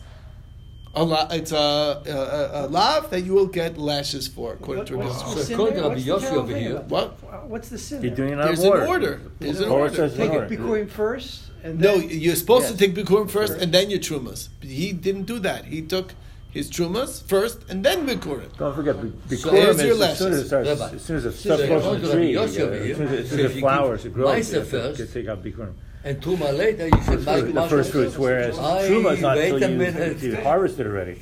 A 0.95 1.03
la, 1.03 1.27
it's 1.31 1.51
a, 1.51 1.55
a, 1.55 2.11
a, 2.11 2.65
a 2.65 2.67
lav 2.67 3.09
that 3.09 3.21
you 3.21 3.33
will 3.33 3.47
get 3.47 3.79
lashes 3.79 4.27
for, 4.27 4.53
according 4.53 4.85
to 4.85 4.97
Rabbi 4.97 5.07
What's 5.09 5.23
Yossi. 5.23 5.33
the 5.33 5.39
So 5.39 5.43
sin 5.45 5.53
according 5.55 5.83
What's 5.83 6.05
the 6.05 6.11
Yossi 6.11 6.31
over 6.33 6.55
here- 6.55 6.79
What? 6.87 7.49
What's 7.49 7.69
the 7.69 7.77
sin 7.79 8.03
You're 8.03 8.13
doing 8.15 8.33
it 8.33 8.39
out 8.39 8.45
There's 8.45 8.59
of 8.59 8.65
an 8.65 8.71
order. 8.81 8.87
order. 8.87 9.21
There's 9.39 9.59
an 9.59 9.69
order. 9.69 10.09
Take 10.09 10.19
in 10.19 10.29
order. 10.31 10.47
Bikurim 10.55 10.89
first, 10.89 11.41
and 11.63 11.79
No, 11.79 11.95
you're 11.95 12.35
supposed 12.35 12.65
Yes. 12.65 12.71
to 12.73 12.77
take 12.77 12.93
Bikurim 12.93 13.27
first 13.27 13.53
and 13.53 13.71
then 13.73 13.89
your 13.89 13.99
Trumas. 13.99 14.49
He 14.61 14.93
didn't 14.93 15.23
do 15.23 15.39
that. 15.39 15.65
He 15.65 15.81
took 15.81 16.13
his 16.51 16.69
Trumas 16.69 17.23
first 17.23 17.57
and 17.69 17.83
then 17.83 18.05
Bikurim. 18.07 18.55
Don't 18.59 18.75
forget, 18.75 19.01
be- 19.01 19.35
So 19.35 19.49
Bikurim 19.49 19.69
is 19.69 19.83
your 19.83 20.03
as 20.03 20.17
soon 20.19 20.33
as 20.33 20.39
it 20.41 20.45
starts, 20.47 20.69
as 20.69 21.01
soon 21.01 21.17
as 21.17 21.23
the 21.23 21.31
So 21.31 21.37
stuff 21.39 21.59
the- 21.59 21.67
grows 21.67 21.85
according 21.85 21.87
on 21.87 22.01
to 22.01 22.07
the 22.07 22.07
Rabbi 22.13 22.23
tree, 22.23 22.33
Yossi 22.35 22.59
over 22.61 22.73
as 22.75 22.97
soon 22.97 23.07
as 23.07 23.13
it- 23.13 23.19
as 23.19 23.29
so 23.29 23.35
soon 23.35 23.39
as 23.39 23.45
if 23.45 23.51
it 23.51 23.55
you 23.55 23.61
flowers, 23.61 24.03
give 24.03 24.11
it 24.11 24.13
grows. 24.15 24.53
You 24.53 24.59
have 24.59 24.69
to 24.69 24.77
first, 24.77 24.97
get- 24.99 25.13
take 25.13 25.27
out 25.27 25.43
Bikurim. 25.43 25.73
And 26.03 26.21
Truma 26.21 26.55
later, 26.57 26.87
you 26.87 27.03
should 27.03 27.23
First- 27.23 27.45
make 27.45 27.53
The 27.53 27.67
first 27.67 27.91
fruits, 27.91 28.17
whereas 28.17 28.57
I- 28.59 28.89
Truma 28.89 29.13
is 29.13 29.21
not 29.21 29.37
wait 29.37 29.53
until 29.53 29.69
a 29.69 29.71
you, 29.71 29.77
minute. 29.77 30.21
you 30.21 30.35
harvested 30.35 30.87
already. 30.87 31.19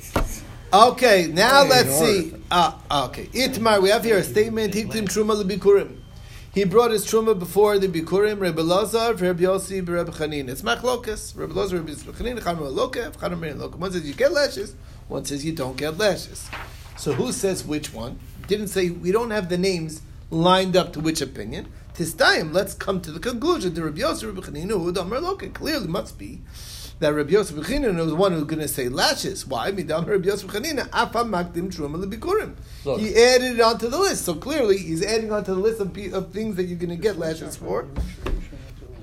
Okay, 0.72 1.30
now 1.32 1.64
Hey, 1.64 1.68
let's 1.70 1.98
see. 1.98 2.32
Ah, 2.50 2.78
okay. 3.06 3.26
Itmar, 3.34 3.82
we 3.82 3.90
have 3.90 4.04
here 4.04 4.16
a 4.18 4.24
statement. 4.24 4.72
Hiktim 4.72 5.04
Truma 5.04 5.42
lebikurim. 5.42 5.96
He 6.54 6.64
brought 6.64 6.90
his 6.90 7.06
truma 7.06 7.38
before 7.38 7.78
the 7.78 7.88
bikurim. 7.88 8.38
Rebbe 8.40 8.60
Lazar, 8.60 9.14
Rebbe 9.14 9.42
Yossi, 9.42 9.86
Rebbe 9.86 10.12
Chanin. 10.12 10.48
It's 10.50 10.60
machlokas. 10.62 11.34
Rebbe 11.36 11.52
Lazar, 11.54 11.76
Rebbe 11.78 11.92
Chanin, 11.92 12.38
Chanam 12.40 12.74
Lokef, 12.74 13.16
Chanam 13.16 13.40
Merin 13.40 13.74
One 13.78 13.90
says 13.92 14.06
you 14.06 14.12
get 14.14 14.32
lashes. 14.32 14.74
One 15.08 15.24
says 15.24 15.44
you 15.46 15.52
don't 15.52 15.76
get 15.78 15.96
lashes. 15.96 16.46
So 16.98 17.12
who 17.14 17.32
says 17.32 17.64
which 17.64 17.92
one? 17.94 18.18
Didn't 18.48 18.68
say 18.68 18.90
we 18.90 19.12
don't 19.12 19.30
have 19.30 19.48
the 19.48 19.56
names 19.56 20.02
lined 20.30 20.76
up 20.76 20.92
to 20.94 21.00
which 21.00 21.20
opinion. 21.22 21.68
Tistayim. 22.02 22.52
Let's 22.52 22.74
come 22.74 23.00
to 23.00 23.12
the 23.12 23.20
conclusion. 23.20 23.74
The 23.74 23.84
Rebbe 23.84 24.00
Yossi, 24.00 24.26
Rebbe 24.26 24.40
Chanin, 24.40 24.70
who 24.70 24.92
Damar 24.92 25.18
Lokef 25.18 25.54
clearly 25.54 25.86
must 25.86 26.18
be 26.18 26.40
that 27.02 27.14
Rabbi 27.14 27.32
Yosef 27.32 27.56
Bechina 27.56 27.94
was 27.96 28.06
the 28.06 28.14
one 28.14 28.32
who's 28.32 28.44
going 28.44 28.60
to 28.60 28.68
say 28.68 28.88
lashes. 28.88 29.46
Why? 29.46 29.72
Midam 29.72 30.06
Rabbi 30.06 30.26
Yosef 30.28 30.48
Bechina 30.48 30.88
afa 30.92 31.24
makdim 31.24 31.74
truma 31.74 32.02
lebikurim. 32.02 32.54
He 32.98 33.14
added 33.14 33.56
it 33.56 33.60
onto 33.60 33.88
the 33.88 33.98
list. 33.98 34.24
So 34.24 34.34
clearly, 34.34 34.78
he's 34.78 35.04
adding 35.04 35.32
onto 35.32 35.54
the 35.54 35.60
list 35.60 35.80
of, 35.80 35.96
of 36.14 36.32
things 36.32 36.56
that 36.56 36.64
you're 36.64 36.78
going 36.78 36.90
to 36.90 36.96
get 36.96 37.18
lashes 37.18 37.56
for. 37.56 37.88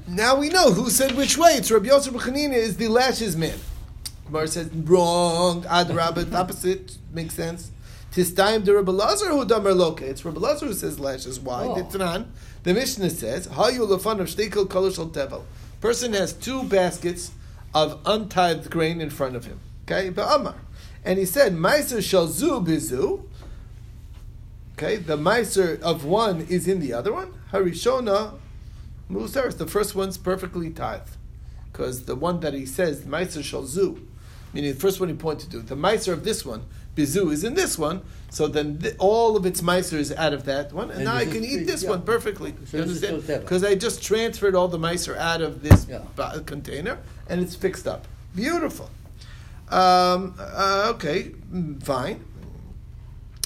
Now 0.07 0.37
we 0.37 0.49
know 0.49 0.71
who 0.71 0.89
said 0.89 1.11
which 1.15 1.37
way. 1.37 1.51
It's 1.51 1.69
Rabbi 1.69 1.87
Yosef 1.87 2.13
Bechina 2.13 2.53
is 2.53 2.77
the 2.77 2.87
lashes 2.87 3.35
man. 3.35 3.57
Gemara 4.25 4.47
says 4.47 4.69
wrong. 4.73 5.65
Ad 5.69 5.93
rabbit 5.93 6.33
opposite 6.33 6.97
makes 7.11 7.35
sense. 7.35 7.71
Tistayim 8.11 8.63
de 8.63 8.73
Rabbi 8.73 8.91
Lazar 8.91 9.27
who 9.27 9.45
damer 9.45 9.73
loka. 9.73 10.01
It's 10.01 10.25
Rabbi 10.25 10.39
Lazar 10.39 10.67
who 10.67 10.73
says 10.73 10.99
lashes. 10.99 11.39
Why? 11.39 11.65
Oh. 11.65 12.25
The 12.63 12.73
Mishnah 12.73 13.09
says 13.09 13.47
hayu 13.47 13.87
lefan 13.87 14.19
of 14.19 14.27
shtekel 14.27 14.67
koloshal 14.67 15.11
tevel. 15.11 15.43
Person 15.79 16.13
has 16.13 16.33
two 16.33 16.63
baskets 16.63 17.31
of 17.73 17.99
untithed 18.05 18.69
grain 18.69 18.99
in 18.99 19.09
front 19.09 19.35
of 19.35 19.45
him. 19.45 19.59
Okay, 19.83 20.09
Ba'amar. 20.11 20.55
And 21.05 21.17
he 21.17 21.25
said, 21.25 21.53
Meiser 21.53 22.01
shall 22.03 22.27
zu 22.27 22.61
bizu. 22.61 23.23
Okay, 24.73 24.97
the 24.97 25.17
Meiser 25.17 25.79
of 25.81 26.05
one 26.05 26.41
is 26.49 26.67
in 26.67 26.79
the 26.79 26.93
other 26.93 27.13
one. 27.13 27.33
Harishona 27.51 28.33
Musaris. 29.09 29.57
The 29.57 29.67
first 29.67 29.95
one's 29.95 30.17
perfectly 30.17 30.69
tithed. 30.69 31.17
Because 31.71 32.05
the 32.05 32.15
one 32.15 32.39
that 32.41 32.53
he 32.53 32.65
says, 32.65 33.01
Meiser 33.01 33.43
shall 33.43 33.63
zu, 33.63 34.05
meaning 34.53 34.73
the 34.73 34.79
first 34.79 34.99
one 34.99 35.09
he 35.09 35.15
pointed 35.15 35.51
to, 35.51 35.59
the 35.59 35.75
Meiser 35.75 36.11
of 36.11 36.23
this 36.23 36.45
one, 36.45 36.65
bizu, 36.99 37.31
is 37.31 37.43
in 37.43 37.53
this 37.53 37.77
one. 37.77 38.01
So 38.31 38.47
then 38.47 38.77
th- 38.77 38.95
all 38.99 39.35
of 39.35 39.45
its 39.45 39.61
Meiser 39.61 39.97
is 39.97 40.11
out 40.13 40.33
of 40.33 40.45
that 40.45 40.71
one. 40.71 40.89
And, 40.89 40.97
And 40.97 41.05
now 41.05 41.15
I 41.15 41.25
can 41.25 41.43
eat 41.43 41.65
this 41.65 41.81
yeah. 41.83 41.89
one 41.89 42.01
perfectly. 42.03 42.53
So 42.67 42.77
you 42.77 42.83
this 42.83 42.97
is 42.97 43.03
understand? 43.03 43.41
Because 43.41 43.63
I 43.63 43.73
just 43.75 44.03
transferred 44.03 44.55
all 44.55 44.67
the 44.67 44.77
Meiser 44.77 45.17
out 45.17 45.41
of 45.41 45.63
this 45.63 45.87
Yeah. 45.89 46.01
container 46.45 46.99
and 47.27 47.41
it's 47.41 47.55
fixed 47.55 47.87
up. 47.87 48.07
Beautiful. 48.35 48.89
Um, 49.69 50.35
uh, 50.39 50.91
okay, 50.95 51.31
mm, 51.53 51.81
fine. 51.83 52.23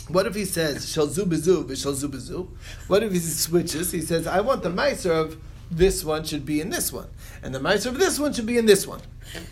What 0.10 0.25
if 0.25 0.36
he 0.36 0.45
says 0.45 0.89
shall 0.91 1.07
zu 1.07 1.25
bezu 1.25 1.63
v'shal 1.65 1.93
zu? 1.95 2.50
What 2.88 3.03
if 3.03 3.12
he 3.13 3.19
switches? 3.45 3.91
He 3.91 4.01
says, 4.01 4.27
I 4.27 4.41
want 4.41 4.63
the 4.63 4.69
meiser 4.69 5.12
of 5.12 5.38
this 5.72 6.03
one 6.03 6.24
should 6.25 6.45
be 6.45 6.60
in 6.62 6.69
this 6.69 6.91
one, 6.93 7.07
and 7.43 7.53
the 7.53 7.59
meiser 7.59 7.88
of 7.88 8.00
this 8.00 8.19
one 8.19 8.33
should 8.33 8.45
be 8.45 8.57
in 8.57 8.65
this 8.65 8.88
one. 8.88 9.01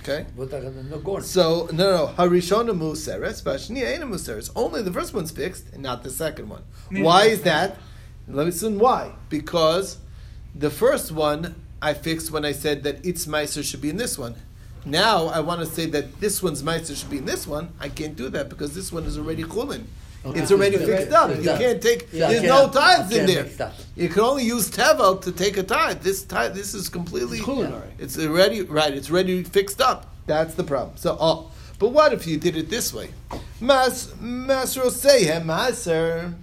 Okay. 0.02 0.26
What 0.36 0.54
are 0.54 0.62
no? 0.62 1.20
So 1.20 1.68
no, 1.72 2.08
no, 2.08 2.14
harishona 2.18 2.78
museres, 2.78 3.46
ena 3.70 4.06
museres. 4.06 4.52
Only 4.56 4.82
the 4.82 4.94
first 4.94 5.14
one's 5.14 5.32
fixed, 5.32 5.66
and 5.74 5.84
not 5.84 6.04
the 6.04 6.10
second 6.10 6.50
one. 6.50 6.64
Why 6.90 7.26
is 7.26 7.42
that? 7.44 7.78
Let 8.28 8.44
me 8.44 8.50
explain 8.50 8.80
why. 8.80 9.14
Because 9.30 9.98
the 10.56 10.70
first 10.70 11.12
one 11.12 11.56
I 11.82 11.94
fixed 11.94 12.32
when 12.32 12.46
I 12.46 12.52
said 12.52 12.84
that 12.84 13.06
its 13.06 13.26
meiser 13.26 13.64
should 13.64 13.82
be 13.82 13.90
in 13.90 13.98
this 13.98 14.18
one. 14.18 14.36
Now 14.86 15.28
I 15.28 15.42
want 15.42 15.60
to 15.60 15.66
say 15.66 15.86
that 15.88 16.20
this 16.20 16.42
one's 16.42 16.64
meiser 16.64 16.96
should 16.96 17.10
be 17.10 17.18
in 17.18 17.26
this 17.26 17.46
one. 17.46 17.74
I 17.80 17.90
can't 17.90 18.16
do 18.16 18.30
that 18.30 18.50
because 18.50 18.74
this 18.74 18.92
one 18.92 19.04
is 19.04 19.18
already 19.18 19.44
chulin. 19.44 19.86
It's 20.24 20.52
already 20.52 20.78
fixed 20.78 21.12
up. 21.12 21.36
You 21.36 21.44
can't 21.44 21.82
take. 21.82 22.08
Yeah, 22.12 22.30
there's 22.30 22.44
no 22.44 22.70
tithes 22.70 23.12
in 23.16 23.26
there. 23.26 23.72
You 23.96 24.10
can 24.10 24.22
only 24.22 24.44
use 24.44 24.70
tevel 24.70 25.22
to 25.22 25.32
take 25.32 25.58
a 25.58 25.64
tithe. 25.64 26.02
This 26.02 26.24
tithe, 26.24 26.54
this 26.54 26.74
is 26.74 26.90
completely. 26.90 27.38
It's 27.38 27.46
culinary. 27.46 27.90
It's 27.98 28.18
already 28.18 28.62
right. 28.62 28.94
It's 28.94 29.10
already 29.10 29.44
fixed 29.44 29.82
up. 29.82 30.14
That's 30.28 30.54
the 30.54 30.64
problem. 30.64 30.98
So, 30.98 31.18
oh, 31.20 31.52
but 31.80 31.90
what 31.90 32.14
if 32.14 32.28
you 32.28 32.38
did 32.38 32.56
it 32.56 32.70
this 32.70 32.94
way? 32.94 33.10
Mas 33.60 34.08
masrosehem 34.22 35.46
maser. 35.46 36.34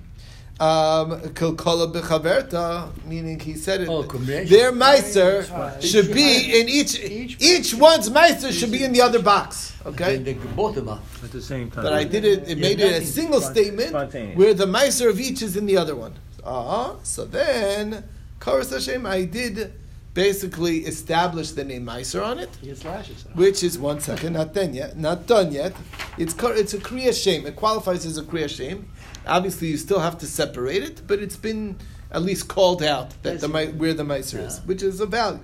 Um, 0.60 1.20
kilkola 1.34 1.92
bechaverta, 1.92 2.88
meaning 3.06 3.38
he 3.38 3.54
said 3.54 3.82
it. 3.82 3.88
Oh. 3.88 4.02
Their 4.02 4.72
meiser 4.72 5.44
should 5.80 6.12
be 6.12 6.60
in 6.60 6.68
each. 6.68 6.98
Each- 6.98 7.36
Each 7.40 7.74
one's 7.74 8.10
meiser 8.10 8.50
should 8.50 8.72
be 8.72 8.82
in 8.82 8.92
the 8.92 9.00
other 9.00 9.22
box. 9.22 9.72
Okay. 9.86 10.16
the 10.18 10.34
bottom 10.56 10.88
up. 10.88 11.04
At 11.22 11.30
the 11.30 11.40
same 11.40 11.70
time. 11.70 11.84
But 11.84 11.92
I 11.92 12.02
did 12.02 12.24
it. 12.24 12.48
It 12.48 12.58
made 12.58 12.80
it 12.80 13.02
a 13.02 13.06
single 13.06 13.40
statement 13.40 13.92
where 14.36 14.52
the 14.52 14.66
meiser 14.66 15.08
of 15.08 15.20
each 15.20 15.42
is 15.42 15.56
in 15.56 15.66
the 15.66 15.76
other 15.76 15.94
one. 15.94 16.14
Ah, 16.44 16.96
so 17.04 17.24
then, 17.24 18.02
Karas 18.40 18.70
Hashem, 18.72 19.06
I 19.06 19.24
did 19.26 19.72
basically 20.14 20.78
establish 20.78 21.52
the 21.52 21.62
name 21.62 21.86
meiser 21.86 22.24
on 22.24 22.40
it, 22.40 22.48
He 22.60 22.72
lashes. 22.74 23.24
which 23.34 23.62
is 23.62 23.78
one 23.78 24.00
second, 24.00 24.32
not 24.32 24.52
done 24.54 24.74
yet, 24.74 24.98
not 24.98 25.26
done 25.28 25.52
yet. 25.52 25.72
It's 26.16 26.34
it's 26.62 26.74
a 26.74 26.78
kriya 26.78 27.12
shame. 27.14 27.46
It 27.46 27.54
qualifies 27.54 28.04
as 28.04 28.18
a 28.18 28.22
kriya 28.24 28.48
shame. 28.48 28.88
Obviously, 29.26 29.68
you 29.68 29.76
still 29.76 30.00
have 30.00 30.18
to 30.18 30.26
separate 30.26 30.82
it, 30.82 31.02
but 31.06 31.18
it's 31.20 31.36
been 31.36 31.76
at 32.10 32.22
least 32.22 32.48
called 32.48 32.82
out 32.82 33.22
that 33.22 33.40
the 33.40 33.48
where 33.48 33.94
the 33.94 34.02
meiser 34.02 34.46
is, 34.46 34.60
which 34.60 34.82
is 34.82 35.00
a 35.00 35.06
value. 35.06 35.40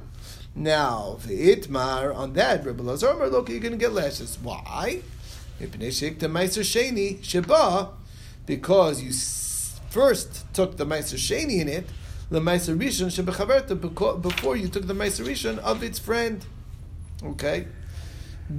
Now, 0.55 1.19
v'itmar 1.21 2.15
on 2.15 2.35
that, 2.35 2.65
Rebbe 2.65 2.83
Lazar, 2.83 3.29
look, 3.29 3.49
you're 3.49 3.61
going 3.61 3.73
to 3.73 3.79
get 3.79 3.93
lashes. 3.93 4.39
Why? 4.41 5.03
Mipnei 5.61 5.89
shekta 5.89 6.31
meiser 6.31 6.63
sheni 6.63 7.23
sheba, 7.23 7.91
because 8.47 9.03
you 9.03 9.13
first 9.91 10.53
took 10.55 10.77
the 10.77 10.87
meiser 10.87 11.17
sheni 11.17 11.61
in 11.61 11.69
it, 11.69 11.87
the 12.31 12.41
meiser 12.41 12.79
rishon 12.79 14.23
before 14.23 14.57
you 14.57 14.69
took 14.69 14.87
the 14.87 14.95
meiser 14.95 15.27
rishon 15.27 15.59
of 15.59 15.83
its 15.83 15.99
friend. 15.99 16.47
Okay? 17.23 17.67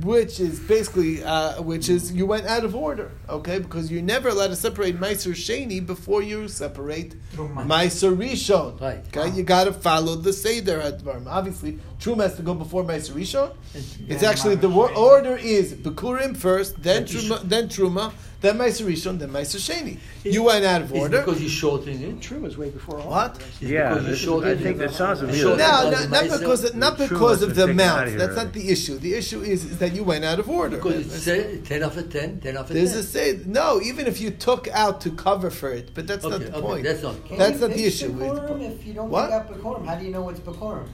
Which 0.01 0.39
is 0.39 0.59
basically, 0.59 1.23
uh, 1.23 1.61
which 1.61 1.89
is, 1.89 2.11
you 2.11 2.25
went 2.25 2.47
out 2.47 2.65
of 2.65 2.75
order, 2.75 3.11
okay? 3.29 3.59
Because 3.59 3.91
you're 3.91 4.01
never 4.01 4.29
allowed 4.29 4.47
to 4.47 4.55
separate 4.55 4.99
Meiser 4.99 5.33
Sheni 5.33 5.85
before 5.85 6.23
you 6.23 6.47
separate. 6.47 7.13
Meiser 7.35 8.17
Rishon. 8.17 8.81
Right. 8.81 9.05
Okay, 9.15 9.29
you 9.37 9.43
got 9.43 9.65
to 9.65 9.73
follow 9.73 10.15
the 10.15 10.33
Seder 10.33 10.79
Advarim. 10.79 11.27
Obviously, 11.27 11.79
Truma 11.99 12.23
has 12.23 12.35
to 12.35 12.41
go 12.43 12.53
before 12.53 12.83
Meiser 12.83 13.11
Rishon. 13.13 13.51
It's 13.73 13.95
Then 14.21 14.25
actually 14.29 14.55
the 14.55 14.69
wor- 14.69 14.93
order 14.95 15.35
is 15.37 15.73
Bikurim 15.73 16.35
first, 16.35 16.81
then 16.83 17.05
Then 17.05 17.05
Truma, 17.05 17.41
then 17.49 17.67
Truma, 17.69 18.11
then 18.41 18.57
Meiser 18.57 18.85
Rishon, 18.85 19.17
then 19.17 19.29
Meiser 19.29 19.57
Sheni. 19.59 19.97
You 20.23 20.43
went 20.43 20.65
out 20.65 20.81
of 20.81 20.93
order. 20.93 21.19
because 21.21 21.41
you're 21.41 21.49
shortening 21.49 22.01
it. 22.01 22.21
True 22.21 22.39
was 22.39 22.57
way 22.57 22.69
before 22.69 22.99
all. 22.99 23.09
What? 23.09 23.35
the 23.35 23.39
rest. 23.39 23.51
It's 23.61 23.71
Yeah, 23.71 23.89
because 23.89 24.03
you're 24.03 24.11
this 24.11 24.19
is- 24.19 24.25
shortening 24.25 24.57
I 24.57 24.61
think 24.61 24.75
it. 24.75 24.79
that 24.79 24.91
sounds 24.93 25.21
You're 25.21 25.29
familiar. 25.29 25.57
shortening 25.57 25.67
No, 25.67 25.71
not, 25.71 25.91
not 25.91 26.23
the 26.23 26.29
meiser. 26.35 26.39
because 26.39 26.63
of, 26.65 26.75
not 26.75 26.97
because 26.97 27.41
of 27.41 27.55
the 27.55 27.63
amount. 27.63 28.17
That's 28.17 28.35
not 28.35 28.53
the 28.53 28.69
issue. 28.69 28.97
The 28.99 29.13
issue 29.15 29.41
is, 29.41 29.63
is 29.65 29.77
that 29.79 29.93
you 29.95 30.03
went 30.03 30.25
out 30.25 30.39
of 30.39 30.49
order. 30.49 30.75
Because 30.77 31.27
it's 31.27 31.67
10 31.67 31.81
off 31.83 31.95
of 31.97 32.11
10, 32.11 32.41
10 32.41 32.57
off 32.57 32.63
of 32.63 32.67
10. 32.67 32.75
There's 32.75 32.93
a 32.95 33.03
say 33.03 33.39
no, 33.45 33.81
even 33.81 34.05
if 34.05 34.19
you 34.21 34.31
took 34.31 34.67
out 34.69 34.99
to 35.01 35.11
cover 35.11 35.49
for 35.49 35.71
it, 35.71 35.91
but 35.95 36.05
that's 36.07 36.23
not 36.25 36.41
the 36.41 36.51
okay, 36.51 36.61
point. 36.61 36.83
that's 36.83 37.01
not- 37.03 37.25
Can 37.25 37.37
That's 37.37 37.59
not 37.61 37.71
the 37.71 37.85
issue. 37.85 38.07
If 38.61 38.85
you 38.85 38.93
don't 38.93 39.09
What? 39.09 39.27
take 39.27 39.33
out 39.33 39.51
Bikurim? 39.63 39.85
How 39.87 39.95
do 39.95 40.05
you 40.05 40.11
know 40.11 40.27
it's 40.29 40.39
Bikurim? 40.41 40.87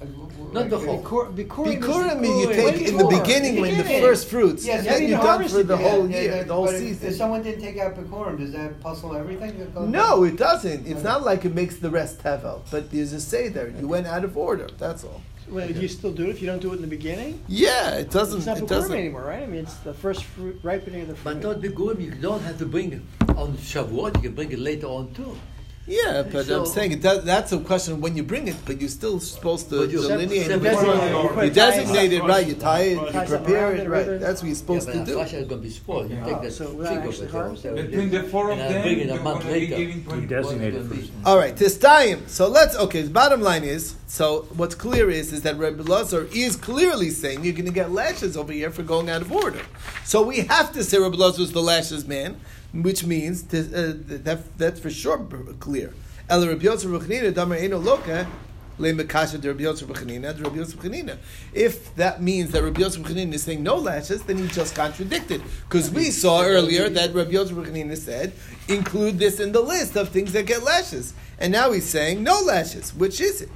Like, 0.00 0.12
w- 0.12 0.30
w- 0.30 0.54
Not 0.54 0.70
the 0.70 0.78
whole. 0.78 1.02
Bikur- 1.02 1.34
Bikurim 1.36 1.78
Bikurim 1.82 2.40
you 2.40 2.46
take 2.54 2.88
in 2.88 2.96
the 2.96 3.04
before. 3.04 3.20
beginning 3.20 3.60
when 3.60 3.76
the 3.76 3.84
first 3.84 4.28
fruits, 4.28 4.64
Yes, 4.64 4.78
and 4.78 4.86
yeah, 4.86 4.92
then 4.92 5.02
you 5.02 5.08
you're 5.08 5.18
done 5.18 5.26
harvest 5.26 5.54
for 5.54 5.60
it, 5.60 5.66
the 5.68 5.76
whole 5.76 6.08
Yeah, 6.10 6.20
year, 6.20 6.36
yeah, 6.36 6.42
the 6.44 6.54
whole 6.54 6.64
but 6.66 6.74
if- 6.76 6.80
season. 6.80 7.08
If 7.08 7.16
someone 7.16 7.42
didn't 7.42 7.60
take 7.62 7.76
out 7.78 7.94
Bikurim, 7.96 8.38
does 8.38 8.52
that 8.52 8.80
puzzle 8.80 9.14
everything? 9.14 9.58
that 9.58 9.74
goes 9.74 9.88
No, 9.90 10.24
it 10.24 10.36
doesn't. 10.36 10.86
It's 10.86 11.02
not 11.02 11.22
like 11.26 11.44
it 11.44 11.54
makes 11.54 11.76
the 11.76 11.90
rest 11.90 12.22
tevel, 12.22 12.60
but 12.70 12.90
there's 12.90 13.12
a 13.12 13.20
say 13.20 13.48
there. 13.48 13.68
You 13.78 13.88
went 13.88 14.06
out 14.06 14.24
of 14.24 14.38
order. 14.38 14.68
That's 14.78 15.04
all. 15.04 15.20
Well, 15.50 15.68
do 15.68 15.74
you 15.80 15.88
still 15.88 16.12
do 16.12 16.22
it 16.28 16.30
if 16.30 16.40
you 16.40 16.46
don't 16.46 16.62
do 16.62 16.72
it 16.72 16.76
in 16.76 16.82
the 16.82 16.86
beginning? 16.98 17.40
Yeah, 17.48 17.96
it 17.96 18.10
doesn't. 18.10 18.38
It's 18.38 18.46
not 18.46 18.56
It 18.58 18.64
Bikurim 18.64 18.68
doesn't. 18.68 18.96
anymore, 18.96 19.24
right? 19.24 19.42
I 19.42 19.46
mean, 19.46 19.64
it's 19.64 19.74
the 19.90 19.92
first 19.92 20.22
fruit, 20.24 20.58
ripening 20.62 21.02
of 21.02 21.08
the 21.08 21.14
fruit. 21.16 21.34
But 21.34 21.42
not 21.42 21.60
the 21.60 21.68
good, 21.68 22.00
you 22.00 22.12
don't 22.12 22.40
have 22.42 22.56
to 22.58 22.64
bring 22.66 22.92
it 22.94 23.02
on 23.36 23.48
Shavuot, 23.58 24.16
you 24.16 24.22
can 24.22 24.34
bring 24.34 24.50
it 24.52 24.60
later 24.60 24.86
on 24.86 25.12
too. 25.12 25.36
Yeah, 25.90 26.22
but 26.30 26.46
So- 26.46 26.60
I'm 26.60 26.66
saying 26.66 26.92
it 26.92 27.02
does, 27.02 27.24
that's 27.24 27.50
a 27.50 27.58
question 27.58 28.00
when 28.00 28.16
you 28.16 28.22
bring 28.22 28.46
it, 28.46 28.54
but 28.64 28.80
you're 28.80 28.88
still 28.88 29.18
supposed 29.18 29.68
to 29.70 29.86
you 29.88 30.00
delineate 30.02 30.46
it. 30.50 30.62
separate- 30.62 31.36
You, 31.36 31.42
You 31.46 31.50
designate 31.50 32.12
it 32.12 32.22
right, 32.22 32.46
you 32.46 32.54
tie 32.54 32.82
it, 32.94 33.14
you 33.14 33.20
prepare 33.26 33.74
it 33.74 33.80
it, 33.80 33.88
right. 33.88 34.20
That's 34.20 34.40
what 34.40 34.46
you're 34.48 34.50
Yeah, 34.50 34.54
supposed 34.54 34.86
but 34.86 34.92
to 34.92 35.04
do. 35.04 35.16
Fascia 35.18 35.38
is 35.38 35.48
going 35.48 35.60
to 35.62 35.66
be 35.66 35.74
spoiled. 35.74 36.10
You 36.10 36.16
take 36.24 36.36
oh, 36.36 36.42
the 36.42 36.50
So 36.52 36.64
trick 36.66 36.78
without 36.78 36.96
of 36.98 37.04
actually 37.08 37.26
it. 37.26 37.30
harm- 37.32 37.50
also, 37.50 37.74
Between 37.74 38.10
the 38.10 38.22
four 38.24 38.50
of 38.52 38.58
and 38.58 38.62
I'll 38.62 38.72
them, 38.72 38.82
bring 38.82 38.98
it 39.00 39.10
a 39.10 39.20
month 39.20 39.44
later. 39.46 39.78
You 39.80 40.26
designate 40.28 40.74
it 40.74 40.84
first. 40.86 41.10
All 41.26 41.36
right, 41.36 41.56
this 41.56 41.76
time. 41.76 42.22
So 42.28 42.46
let's 42.46 42.76
okay. 42.76 43.02
The 43.02 43.10
bottom 43.10 43.40
line 43.42 43.64
is 43.64 43.94
so 44.06 44.46
what's 44.56 44.76
clear 44.76 45.10
is 45.10 45.32
is 45.32 45.42
that 45.42 45.58
Rabbi 45.58 45.82
Lazar 45.82 46.28
is 46.32 46.54
clearly 46.54 47.10
saying 47.10 47.42
you're 47.44 47.52
going 47.52 47.64
to 47.66 47.72
get 47.72 47.90
lashes 47.90 48.36
over 48.36 48.52
here 48.52 48.70
for 48.70 48.84
going 48.84 49.10
out 49.10 49.22
of 49.22 49.32
order. 49.32 49.62
So 50.04 50.22
we 50.22 50.36
have 50.42 50.72
to 50.74 50.84
say 50.84 50.98
Rabbi 50.98 51.16
Lazar 51.16 51.40
was 51.40 51.50
the 51.52 51.62
lashes 51.62 52.06
man, 52.06 52.40
which 52.72 53.04
means 53.04 53.42
uh, 53.52 53.94
that 54.06 54.58
that's 54.58 54.80
for 54.80 54.90
sure 54.90 55.18
clear. 55.58 55.92
El 56.28 56.46
Rabbi 56.46 56.62
Yosef 56.62 56.86
Eno 56.88 57.80
Ruchnina. 60.76 61.18
If 61.52 61.94
that 61.96 62.22
means 62.22 62.50
that 62.52 62.62
Rabbi 62.62 62.80
Yosef 62.80 63.02
Ruchnina 63.02 63.34
is 63.34 63.42
saying 63.42 63.62
no 63.62 63.76
lashes, 63.76 64.22
then 64.22 64.38
he 64.38 64.46
just 64.48 64.74
contradicted. 64.74 65.42
Because 65.68 65.90
we 65.90 66.10
saw 66.10 66.42
earlier 66.42 66.88
that 66.88 67.12
Rabbi 67.12 67.32
Yosef 67.32 67.56
Ruchnina 67.56 67.96
said, 67.96 68.32
include 68.68 69.18
this 69.18 69.40
in 69.40 69.52
the 69.52 69.60
list 69.60 69.96
of 69.96 70.08
things 70.10 70.32
that 70.32 70.46
get 70.46 70.62
lashes. 70.62 71.12
And 71.38 71.52
now 71.52 71.72
he's 71.72 71.88
saying 71.88 72.22
no 72.22 72.40
lashes. 72.40 72.94
Which 72.94 73.20
is 73.20 73.42
it? 73.42 73.50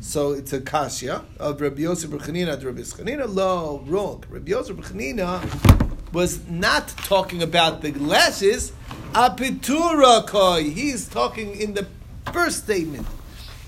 So 0.00 0.32
it's 0.32 0.52
a 0.52 0.60
kasha 0.60 1.24
of 1.40 1.60
Rabbi 1.60 1.80
Yosef 1.80 2.10
Ruchnina 2.10 2.60
to 2.60 2.66
Rabbi 2.66 2.80
Ruchnina. 2.82 3.26
Lo, 3.26 3.82
wrong. 3.86 4.22
Rabbi 4.28 4.50
Yosef 4.50 4.76
Ruchnina 4.76 5.87
was 6.12 6.46
not 6.48 6.88
talking 6.88 7.42
about 7.42 7.82
the 7.82 7.92
lashes. 7.92 8.72
Apitura 9.12 10.26
koi. 10.26 10.64
He's 10.70 11.08
talking 11.08 11.54
in 11.60 11.74
the 11.74 11.86
first 12.32 12.64
statement. 12.64 13.06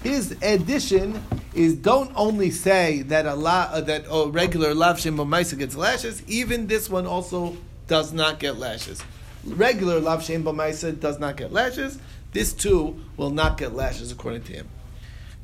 His 0.02 0.36
addition 0.42 1.22
is 1.54 1.74
don't 1.74 2.10
only 2.14 2.50
say 2.50 3.02
that 3.02 3.26
a 3.26 3.34
la, 3.34 3.68
uh, 3.70 3.80
that 3.82 4.06
a 4.10 4.28
regular 4.28 4.74
lav 4.74 4.96
b'maisa 4.96 5.58
gets 5.58 5.76
lashes. 5.76 6.22
Even 6.26 6.66
this 6.66 6.88
one 6.88 7.06
also 7.06 7.56
does 7.86 8.12
not 8.12 8.38
get 8.38 8.56
lashes. 8.56 9.02
Regular 9.44 10.00
lav 10.00 10.20
b'maisa 10.20 10.98
does 10.98 11.18
not 11.18 11.36
get 11.36 11.52
lashes. 11.52 11.98
This 12.32 12.52
too 12.52 12.98
will 13.16 13.30
not 13.30 13.58
get 13.58 13.74
lashes 13.74 14.12
according 14.12 14.42
to 14.44 14.52
him. 14.52 14.68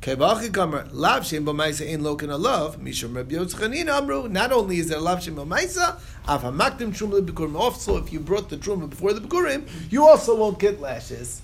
Kevachi 0.07 0.51
kamer 0.51 0.87
lav 0.93 1.25
shem 1.25 1.43
b'maisa 1.43 1.85
in 1.85 1.99
lokin 2.01 2.29
alav 2.29 2.77
mishum 2.77 3.13
Rabbi 3.13 3.35
Yochanan 3.35 3.89
amru. 3.89 4.29
Not 4.29 4.53
only 4.53 4.77
is 4.79 4.87
there 4.87 5.01
lav 5.01 5.21
shem 5.21 5.35
b'maisa, 5.35 5.99
av 6.25 6.43
hamakdim 6.43 6.95
truma 6.95 7.19
bikurim. 7.19 7.59
Also, 7.59 7.97
if 7.97 8.13
you 8.13 8.21
brought 8.21 8.47
the 8.47 8.55
truma 8.55 8.89
before 8.89 9.11
the 9.11 9.19
bikurim, 9.19 9.67
you 9.91 10.07
also 10.07 10.33
won't 10.33 10.59
get 10.59 10.79
lashes. 10.79 11.41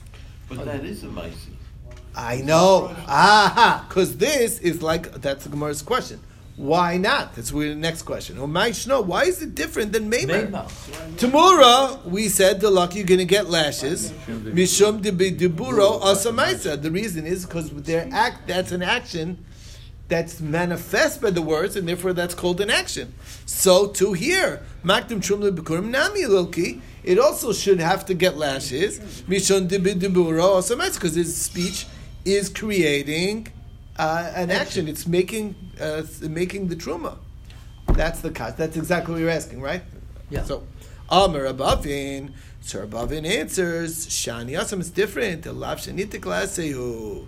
But 0.48 0.64
that 0.64 0.86
is 0.86 1.04
a 1.04 1.08
Maisi. 1.08 1.52
I 2.16 2.38
know. 2.38 2.96
Aha. 3.06 3.86
Because 3.90 4.16
this 4.16 4.60
is 4.60 4.82
like, 4.82 5.12
that's 5.16 5.44
the 5.44 5.50
Gemara's 5.50 5.82
question. 5.82 6.22
Why 6.56 6.98
not? 6.98 7.36
That's 7.36 7.50
the 7.50 7.74
next 7.74 8.04
question. 8.04 8.38
Oh, 8.40 9.02
why 9.02 9.24
is 9.24 9.42
it 9.42 9.56
different 9.56 9.92
than 9.92 10.12
Meimer? 10.12 10.52
Tamura, 11.18 12.06
we 12.06 12.30
said 12.30 12.62
the 12.62 12.70
luck 12.70 12.94
you're 12.96 13.06
going 13.06 13.20
to 13.20 13.26
get 13.26 13.50
lashes. 13.50 14.12
Mishum 14.12 15.02
de 15.02 15.12
diburo 15.12 16.00
asamaisa. 16.02 16.80
The 16.80 16.92
reason 16.92 17.26
is 17.26 17.46
because 17.46 17.72
their 17.72 18.08
act, 18.12 18.48
that's 18.48 18.72
an 18.72 18.84
action 18.84 19.44
that's 20.10 20.40
manifest 20.42 21.22
by 21.22 21.32
the 21.32 21.42
words, 21.42 21.76
and 21.76 21.88
therefore 21.88 22.14
that's 22.14 22.36
called 22.36 22.62
an 22.62 22.70
action. 22.70 23.16
So 23.48 23.88
to 23.88 24.14
here, 24.14 24.62
makdim 24.84 25.24
trumle 25.24 25.52
bikurim 25.52 25.90
nami 25.90 26.28
loki. 26.28 26.84
It 27.04 27.18
also 27.18 27.52
should 27.52 27.80
have 27.80 28.06
to 28.06 28.14
get 28.14 28.38
lashes. 28.38 29.00
Mishum 29.28 29.68
de 29.68 29.80
diburo 29.80 30.60
asamaisa 30.60 30.96
because 30.96 31.16
his 31.16 31.36
speech 31.36 31.88
is 32.26 32.48
creating 32.48 33.48
uh, 33.98 34.32
an 34.36 34.52
action. 34.52 34.88
It's 34.88 35.08
making 35.08 35.56
uh, 35.80 36.04
it's 36.04 36.22
making 36.22 36.68
the 36.68 36.76
truma. 36.76 37.18
That's 37.88 38.22
the 38.22 38.32
cut. 38.32 38.58
That's 38.58 38.78
exactly 38.78 39.14
what 39.14 39.22
you're 39.22 39.30
asking, 39.30 39.62
right? 39.62 39.84
Yeah. 40.30 40.44
So, 40.44 40.64
Amar 41.10 41.42
Abavin, 41.42 42.32
Sir 42.62 42.88
Abavin 42.88 43.26
answers, 43.26 44.08
Shani 44.08 44.52
Asam 44.52 44.80
is 44.80 44.90
different. 44.90 45.44
Elav 45.44 45.78
Shanita 45.78 46.20
Klasehu. 46.20 47.26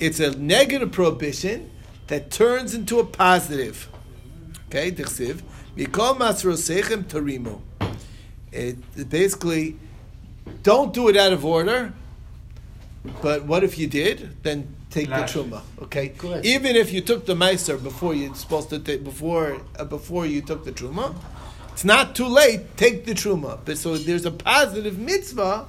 It's 0.00 0.20
a 0.20 0.30
negative 0.38 0.92
prohibition 0.92 1.70
that 2.06 2.30
turns 2.30 2.74
into 2.74 2.98
a 2.98 3.04
positive. 3.04 3.88
Okay, 4.68 4.90
Dichsiv. 4.90 5.42
Mikol 5.76 6.16
Masrosechem 6.16 7.04
Tarimu. 7.04 7.60
It 8.52 9.10
basically, 9.10 9.76
don't 10.62 10.94
do 10.94 11.08
it 11.08 11.16
out 11.16 11.32
of 11.32 11.44
order. 11.44 11.92
But 13.22 13.44
what 13.44 13.64
if 13.64 13.78
you 13.78 13.86
did? 13.86 14.42
Then 14.42 14.74
take 14.90 15.08
Lash. 15.08 15.32
the 15.32 15.40
truma. 15.42 15.62
Okay, 15.82 16.10
Correct. 16.10 16.44
even 16.44 16.76
if 16.76 16.92
you 16.92 17.00
took 17.00 17.26
the 17.26 17.34
meiser 17.34 17.82
before 17.82 18.14
you're 18.14 18.34
supposed 18.34 18.70
to 18.70 18.78
take 18.78 19.04
before 19.04 19.60
uh, 19.78 19.84
before 19.84 20.26
you 20.26 20.40
took 20.40 20.64
the 20.64 20.72
truma, 20.72 21.14
it's 21.72 21.84
not 21.84 22.14
too 22.14 22.26
late. 22.26 22.76
Take 22.76 23.04
the 23.04 23.12
truma. 23.12 23.58
But 23.64 23.78
so 23.78 23.96
there's 23.96 24.24
a 24.24 24.30
positive 24.30 24.98
mitzvah 24.98 25.66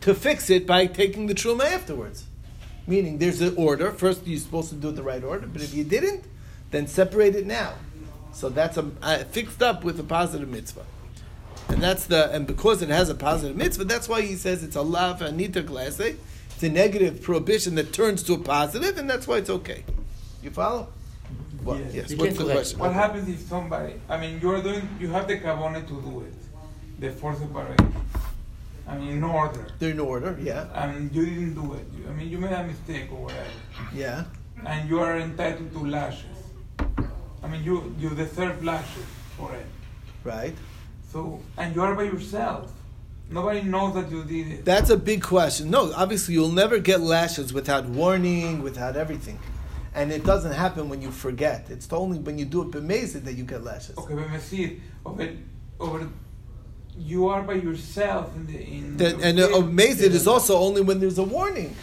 to 0.00 0.14
fix 0.14 0.50
it 0.50 0.66
by 0.66 0.86
taking 0.86 1.26
the 1.26 1.34
truma 1.34 1.64
afterwards. 1.64 2.24
Meaning, 2.86 3.18
there's 3.18 3.40
an 3.40 3.54
order. 3.56 3.90
First, 3.90 4.26
you're 4.26 4.38
supposed 4.38 4.68
to 4.68 4.76
do 4.76 4.90
it 4.90 4.92
the 4.92 5.02
right 5.02 5.22
order. 5.24 5.46
But 5.48 5.62
if 5.62 5.74
you 5.74 5.82
didn't, 5.82 6.24
then 6.70 6.86
separate 6.86 7.34
it 7.34 7.44
now. 7.44 7.74
So 8.32 8.48
that's 8.48 8.76
a, 8.76 8.90
uh, 9.02 9.24
fixed 9.24 9.62
up 9.62 9.82
with 9.82 9.98
a 9.98 10.04
positive 10.04 10.48
mitzvah. 10.48 10.84
And 11.68 11.82
that's 11.82 12.06
the 12.06 12.32
and 12.32 12.46
because 12.46 12.82
it 12.82 12.88
has 12.88 13.08
a 13.08 13.14
positive 13.14 13.56
mitzvah, 13.56 13.84
that's 13.84 14.08
why 14.08 14.22
he 14.22 14.34
says 14.34 14.62
it's 14.62 14.76
a 14.76 14.82
lav 14.82 15.20
anita 15.22 15.62
glase. 15.62 16.00
It's 16.00 16.62
a 16.62 16.68
negative 16.68 17.22
prohibition 17.22 17.74
that 17.74 17.92
turns 17.92 18.22
to 18.24 18.34
a 18.34 18.38
positive, 18.38 18.96
and 18.96 19.10
that's 19.10 19.26
why 19.26 19.38
it's 19.38 19.50
okay. 19.50 19.84
You 20.42 20.50
follow? 20.50 20.88
What? 21.62 21.78
Yes. 21.78 21.94
Yes. 21.94 22.14
What's 22.14 22.38
the 22.38 22.44
question? 22.44 22.78
What 22.78 22.92
happens 22.92 23.28
if 23.28 23.40
somebody, 23.40 23.94
I 24.08 24.16
mean, 24.16 24.38
you're 24.40 24.62
doing, 24.62 24.88
you 25.00 25.08
have 25.08 25.26
the 25.26 25.38
carbone 25.38 25.86
to 25.86 26.00
do 26.00 26.20
it, 26.20 26.34
the 27.00 27.10
four 27.10 27.34
separation. 27.34 27.92
I 28.88 28.96
mean, 28.96 29.08
in 29.18 29.24
order. 29.24 29.66
They're 29.80 29.90
in 29.90 29.98
order. 29.98 30.38
Yeah. 30.40 30.68
And 30.72 31.12
you 31.12 31.26
didn't 31.26 31.54
do 31.54 31.74
it. 31.74 31.86
I 32.08 32.12
mean, 32.12 32.28
you 32.28 32.38
made 32.38 32.52
a 32.52 32.62
mistake 32.62 33.10
or 33.10 33.24
whatever. 33.24 33.50
Yeah. 33.92 34.24
And 34.64 34.88
you 34.88 35.00
are 35.00 35.18
entitled 35.18 35.72
to 35.72 35.80
lashes. 35.80 36.38
I 37.42 37.48
mean, 37.48 37.64
you, 37.64 37.94
you 37.98 38.10
deserve 38.10 38.64
lashes 38.64 39.04
for 39.36 39.52
it. 39.54 39.66
Right. 40.22 40.54
So, 41.16 41.40
and 41.56 41.74
you 41.74 41.80
are 41.80 41.94
by 41.94 42.02
yourself. 42.02 42.70
Nobody 43.30 43.62
knows 43.62 43.94
that 43.94 44.10
you 44.10 44.22
did 44.22 44.48
it. 44.48 44.64
That's 44.66 44.90
a 44.90 44.98
big 44.98 45.22
question. 45.22 45.70
No, 45.70 45.90
obviously 45.94 46.34
you'll 46.34 46.52
never 46.52 46.78
get 46.78 47.00
lashes 47.00 47.54
without 47.54 47.86
warning, 47.86 48.62
without 48.62 48.96
everything. 48.96 49.38
And 49.94 50.12
it 50.12 50.24
doesn't 50.24 50.52
happen 50.52 50.90
when 50.90 51.00
you 51.00 51.10
forget. 51.10 51.68
It's 51.70 51.90
only 51.90 52.18
when 52.18 52.36
you 52.38 52.44
do 52.44 52.60
it 52.60 52.70
bemazed 52.70 53.24
that 53.24 53.32
you 53.32 53.44
get 53.44 53.64
lashes. 53.64 53.96
Okay, 53.96 54.38
see, 54.40 54.82
over, 55.06 55.26
over, 55.80 56.06
you 56.98 57.28
are 57.28 57.40
by 57.40 57.54
yourself 57.54 58.36
in 58.36 58.46
the 58.46 58.58
in. 58.62 58.96
That, 58.98 59.14
and 59.22 59.40
uh, 59.40 59.56
amazed 59.56 60.02
is 60.02 60.26
also 60.28 60.58
only 60.58 60.82
when 60.82 61.00
there's 61.00 61.16
a 61.16 61.24
warning. 61.24 61.74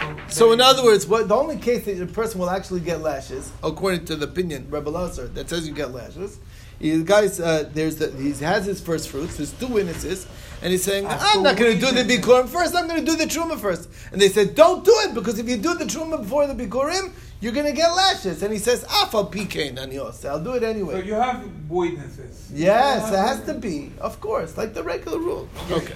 So, 0.00 0.16
So 0.28 0.52
in 0.52 0.60
other 0.60 0.82
words, 0.82 1.06
what 1.06 1.28
the 1.28 1.36
only 1.36 1.58
case 1.58 1.84
that 1.84 2.02
a 2.02 2.06
person 2.06 2.40
will 2.40 2.50
actually 2.50 2.80
get 2.80 3.02
lashes, 3.02 3.52
according 3.62 4.06
to 4.06 4.16
the 4.16 4.24
opinion 4.24 4.66
Rebbe 4.68 4.90
Lazar, 4.90 5.28
that 5.28 5.48
says 5.48 5.68
you 5.68 5.74
get 5.74 5.92
lashes, 5.92 6.40
is 6.80 7.00
the 7.00 7.04
guy's 7.04 7.38
uh, 7.40 7.68
there's 7.72 7.96
the, 7.96 8.10
he 8.12 8.32
has 8.44 8.64
his 8.66 8.80
first 8.80 9.08
fruits. 9.08 9.36
There's 9.36 9.52
two 9.52 9.66
witnesses, 9.66 10.26
and 10.62 10.72
he's 10.72 10.82
saying, 10.82 11.04
Ah, 11.08 11.32
"I'm 11.34 11.42
not 11.42 11.56
going 11.56 11.74
to 11.74 11.78
do 11.80 11.86
the 11.92 12.02
witnesses. 12.02 12.24
bikurim 12.24 12.48
first. 12.48 12.74
I'm 12.74 12.88
going 12.88 13.04
to 13.04 13.10
do 13.10 13.16
the 13.16 13.24
truma 13.26 13.58
first. 13.58 13.88
And 14.12 14.20
they 14.20 14.28
said, 14.28 14.54
"Don't 14.54 14.84
do 14.84 14.92
it 15.04 15.14
because 15.14 15.38
if 15.38 15.48
you 15.48 15.56
do 15.58 15.74
the 15.74 15.84
truma 15.84 16.18
before 16.22 16.46
the 16.46 16.54
bikurim, 16.54 17.12
you're 17.40 17.52
going 17.52 17.66
to 17.66 17.72
get 17.72 17.88
lashes." 17.94 18.42
And 18.42 18.52
he 18.52 18.58
says, 18.58 18.84
"Afal 18.84 19.30
pikein 19.30 19.76
anios. 19.76 20.24
I'll 20.28 20.42
do 20.42 20.54
it 20.54 20.62
anyway." 20.62 20.94
So 21.00 21.06
you 21.06 21.14
have 21.14 21.44
witnesses. 21.68 22.50
Yes, 22.52 23.08
You 23.08 23.14
it 23.14 23.18
have 23.18 23.38
has 23.38 23.46
to 23.46 23.54
be, 23.54 23.92
of 24.00 24.20
course, 24.20 24.56
like 24.56 24.72
the 24.74 24.82
regular 24.82 25.18
rule. 25.18 25.48
Okay. 25.70 25.94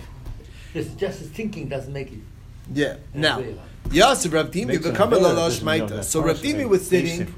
It's 0.75 0.90
just 0.94 1.20
his 1.20 1.29
thinking 1.31 1.68
doesn't 1.68 1.92
make 1.92 2.12
it. 2.12 2.18
Yeah. 2.73 2.97
Now, 3.14 3.38
Avera. 3.40 3.59
Yasser 3.90 4.33
Rav 4.33 4.51
Dimi 4.51 4.66
Makes 4.66 4.87
an 4.87 4.92
become 4.92 5.12
a 5.12 5.16
avera, 5.18 5.35
lalosh 5.37 5.61
maita. 5.61 6.03
So 6.03 6.20
Rav 6.20 6.37
person 6.37 6.57
Dimi 6.59 6.68
was 6.68 6.87
sitting 6.87 7.33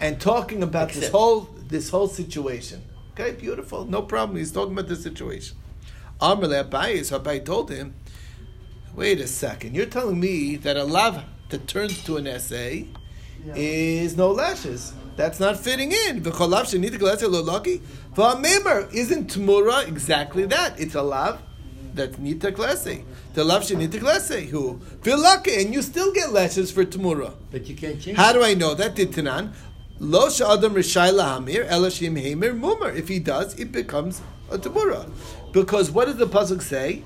and 0.00 0.20
talking 0.20 0.62
about 0.62 0.92
this 0.92 1.08
whole 1.10 1.48
this 1.68 1.90
whole 1.90 2.08
situation. 2.08 2.82
Okay, 3.12 3.32
beautiful, 3.32 3.84
no 3.84 4.02
problem. 4.02 4.38
He's 4.38 4.52
talking 4.52 4.72
about 4.72 4.88
the 4.88 4.96
situation. 4.96 5.56
Amr 6.20 6.46
Abai, 6.48 7.04
so 7.04 7.18
Abai 7.18 7.44
told 7.44 7.70
him, 7.70 7.94
"Wait 8.94 9.20
a 9.20 9.26
second. 9.26 9.74
You're 9.74 9.86
telling 9.86 10.20
me 10.20 10.56
that 10.56 10.76
a 10.76 10.84
lav 10.84 11.24
that 11.50 11.66
turns 11.66 12.02
to 12.04 12.16
an 12.16 12.26
essay 12.26 12.88
is 13.54 14.16
no 14.16 14.30
lashes. 14.30 14.92
That's 15.16 15.40
not 15.40 15.58
fitting 15.58 15.92
in. 15.92 16.22
V'cholav 16.22 16.64
shenita 16.64 16.98
glasa 16.98 17.30
lo 17.30 17.42
laki. 17.42 17.80
V'amemer 18.14 18.92
isn't 18.92 19.34
tmura 19.34 19.86
exactly 19.88 20.44
that. 20.46 20.78
It's 20.78 20.94
a 20.94 21.02
lav 21.02 21.40
that's 21.94 22.18
nita 22.18 22.52
klase. 22.52 23.02
The 23.34 23.44
lav 23.44 23.62
shenita 23.62 24.00
klase. 24.00 24.48
Who 24.48 24.80
v'laki, 25.02 25.60
and 25.60 25.72
you 25.72 25.82
still 25.82 26.12
get 26.12 26.32
lashes 26.32 26.70
for 26.70 26.84
tmura. 26.84 27.34
But 27.50 27.66
you 27.66 27.74
can't 27.74 28.00
change 28.00 28.16
How 28.16 28.32
do 28.32 28.42
I 28.42 28.54
know 28.54 28.74
that? 28.74 28.94
Did 28.94 29.12
Tanan? 29.12 29.52
Lo 29.98 30.28
sha'adam 30.28 30.74
rishai 30.74 31.12
lahamir 31.12 31.68
elashim 31.68 32.20
hamir 32.20 32.54
mumar. 32.54 32.94
If 32.94 33.08
he 33.08 33.18
does, 33.18 33.58
it 33.58 33.72
becomes 33.72 34.20
a 34.50 34.58
tabura. 34.58 35.10
Because 35.52 35.90
what 35.90 36.06
does 36.06 36.16
the 36.16 36.26
pasuk 36.26 36.62
say? 36.62 37.02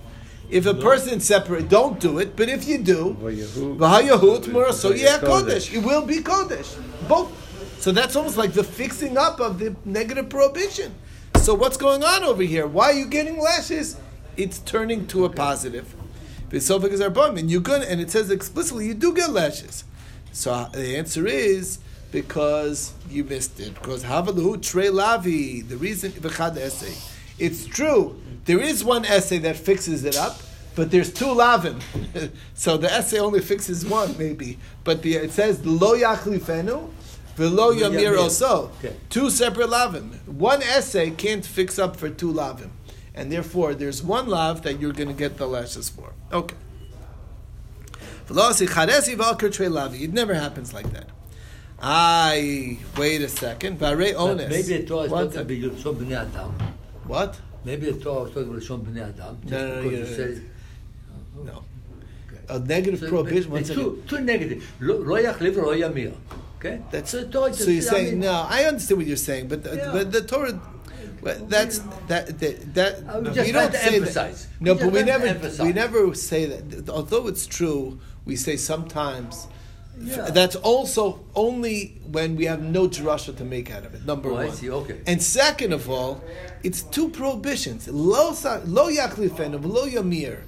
If 0.50 0.66
a 0.66 0.74
person 0.74 1.20
separate, 1.20 1.68
don't 1.68 2.00
do 2.00 2.18
it. 2.18 2.34
But 2.34 2.48
if 2.48 2.66
you 2.66 2.78
do, 2.78 3.16
Vayahu- 3.20 3.76
v'hayahu 3.76 4.42
tomorrow, 4.42 4.72
so 4.72 4.92
yeah, 4.92 5.18
Kodesh. 5.18 5.72
It 5.72 5.84
will 5.84 6.04
be 6.04 6.18
kodesh. 6.18 6.76
Both. 7.08 7.30
So 7.80 7.92
that's 7.92 8.16
almost 8.16 8.36
like 8.36 8.52
the 8.52 8.64
fixing 8.64 9.16
up 9.16 9.38
of 9.38 9.60
the 9.60 9.76
negative 9.84 10.28
prohibition. 10.28 10.94
So 11.36 11.54
what's 11.54 11.76
going 11.76 12.02
on 12.02 12.24
over 12.24 12.42
here? 12.42 12.66
Why 12.66 12.86
are 12.86 12.92
you 12.92 13.06
getting 13.06 13.38
lashes? 13.40 13.96
It's 14.36 14.58
turning 14.58 15.06
to 15.08 15.24
a 15.24 15.30
positive. 15.30 15.94
V'sofik 16.50 16.90
is 16.90 17.00
our 17.00 17.10
bum, 17.10 17.36
and 17.36 17.48
you 17.48 17.62
and 17.64 18.00
it 18.00 18.10
says 18.10 18.30
explicitly 18.30 18.86
you 18.86 18.94
do 18.94 19.14
get 19.14 19.30
lashes. 19.30 19.84
So 20.32 20.52
uh, 20.52 20.68
the 20.70 20.96
answer 20.96 21.26
is 21.26 21.78
because 22.10 22.92
you 23.08 23.24
missed 23.24 23.58
it. 23.60 23.74
Because 23.74 24.04
havalu 24.04 24.62
tre 24.62 24.86
lavi. 24.86 25.66
The 25.66 25.76
reason 25.76 26.12
essay. 26.58 26.94
It's 27.38 27.66
true. 27.66 28.20
There 28.44 28.60
is 28.60 28.84
one 28.84 29.04
essay 29.04 29.38
that 29.38 29.56
fixes 29.56 30.04
it 30.04 30.16
up, 30.16 30.40
but 30.74 30.90
there's 30.90 31.12
two 31.12 31.26
lavim. 31.26 31.80
so 32.54 32.76
the 32.76 32.92
essay 32.92 33.18
only 33.18 33.40
fixes 33.40 33.84
one, 33.84 34.16
maybe. 34.18 34.58
But 34.84 35.02
the, 35.02 35.16
it 35.16 35.32
says 35.32 35.64
lo 35.64 35.96
yachlifenu. 35.96 36.90
V'lo 37.36 37.74
yamir 37.74 38.18
also. 38.18 38.70
Two 39.08 39.30
separate 39.30 39.68
lavim. 39.68 40.26
One 40.26 40.62
essay 40.62 41.10
can't 41.10 41.44
fix 41.44 41.78
up 41.78 41.96
for 41.96 42.10
two 42.10 42.32
lavim. 42.32 42.70
And 43.14 43.32
therefore, 43.32 43.74
there's 43.74 44.02
one 44.02 44.28
lav 44.28 44.62
that 44.62 44.80
you're 44.80 44.92
going 44.92 45.08
to 45.08 45.14
get 45.14 45.36
the 45.36 45.46
lashes 45.46 45.88
for. 45.88 46.12
Okay. 46.32 46.56
Velocity 48.26 48.66
charesi 48.66 49.16
v'alker 49.16 49.52
tre 49.52 49.66
lavi. 49.66 50.02
It 50.02 50.12
never 50.12 50.34
happens 50.34 50.72
like 50.72 50.92
that. 50.92 51.08
I 51.82 52.78
wait 52.96 53.22
a 53.22 53.28
second. 53.28 53.78
Vare 53.78 53.96
But 53.96 54.16
ones. 54.16 54.48
Maybe 54.48 54.78
the 54.78 54.86
Torah 54.86 55.04
is 55.04 55.10
One 55.10 55.30
talking 55.30 55.40
about 55.64 55.78
Lashon 55.78 55.96
Bnei 55.96 56.16
Adam. 56.20 56.54
What? 57.06 57.40
Maybe 57.64 57.90
the 57.90 57.98
Torah 58.00 58.24
is 58.28 58.34
talking 58.34 58.50
about 58.50 58.62
Lashon 58.62 58.84
Bnei 58.84 59.08
Adam. 59.08 59.38
No, 59.44 59.68
no, 59.68 59.82
no, 59.82 59.88
because 59.90 60.10
yeah, 60.10 60.16
said 60.16 60.42
No. 61.44 61.64
Okay. 62.28 62.40
A 62.48 62.58
negative 62.58 63.00
So, 63.00 63.08
prohibition. 63.08 63.56
It's 63.56 63.70
too, 63.70 64.02
too 64.06 64.20
negative. 64.20 64.70
Lo 64.80 64.98
yachliv 65.22 65.56
lo 65.56 65.74
yamir. 65.74 66.14
Okay? 66.58 66.82
That's 66.90 67.10
so, 67.10 67.24
the 67.24 67.32
Torah 67.32 67.54
So 67.54 67.70
you're 67.70 67.80
just- 67.80 67.88
I 67.92 67.96
saying 67.96 68.10
mean, 68.12 68.20
no? 68.20 68.46
I 68.48 68.64
understand 68.64 68.98
what 68.98 69.06
you're 69.06 69.16
saying, 69.16 69.48
but 69.48 69.62
the, 69.64 69.76
Yeah. 69.76 69.92
but 69.92 70.12
the 70.12 70.20
Torah. 70.22 70.60
well, 71.22 71.38
That's 71.48 71.78
that 72.08 72.38
that, 72.40 72.74
that 72.74 73.04
was 73.22 73.36
we 73.38 73.52
don't 73.52 73.72
say 73.72 73.96
emphasize. 73.96 74.46
that. 74.46 74.60
No, 74.60 74.74
but 74.74 74.92
we 74.92 75.02
never 75.02 75.64
we 75.64 75.72
never 75.72 76.14
say 76.14 76.44
that. 76.44 76.90
Although 76.90 77.26
it's 77.28 77.46
true, 77.46 77.98
we 78.26 78.36
say 78.36 78.56
sometimes. 78.58 79.46
Yeah. 80.02 80.30
That's 80.30 80.56
also 80.56 81.20
only 81.34 82.00
when 82.10 82.36
we 82.36 82.46
have 82.46 82.62
no 82.62 82.88
drasha 82.88 83.36
to 83.36 83.44
make 83.44 83.70
out 83.70 83.84
of 83.84 83.94
it. 83.94 84.06
Number 84.06 84.30
Oh, 84.30 84.36
I 84.36 84.46
one. 84.46 84.54
see, 84.56 84.70
okay. 84.70 85.00
And 85.06 85.22
second 85.22 85.72
of 85.74 85.90
all, 85.90 86.22
it's 86.62 86.82
two 86.82 87.10
prohibitions. 87.10 87.86
Lo 87.88 88.30
lo 88.64 88.88
yachlifen 88.90 89.62
lo 89.62 89.86
yamir. 89.86 90.38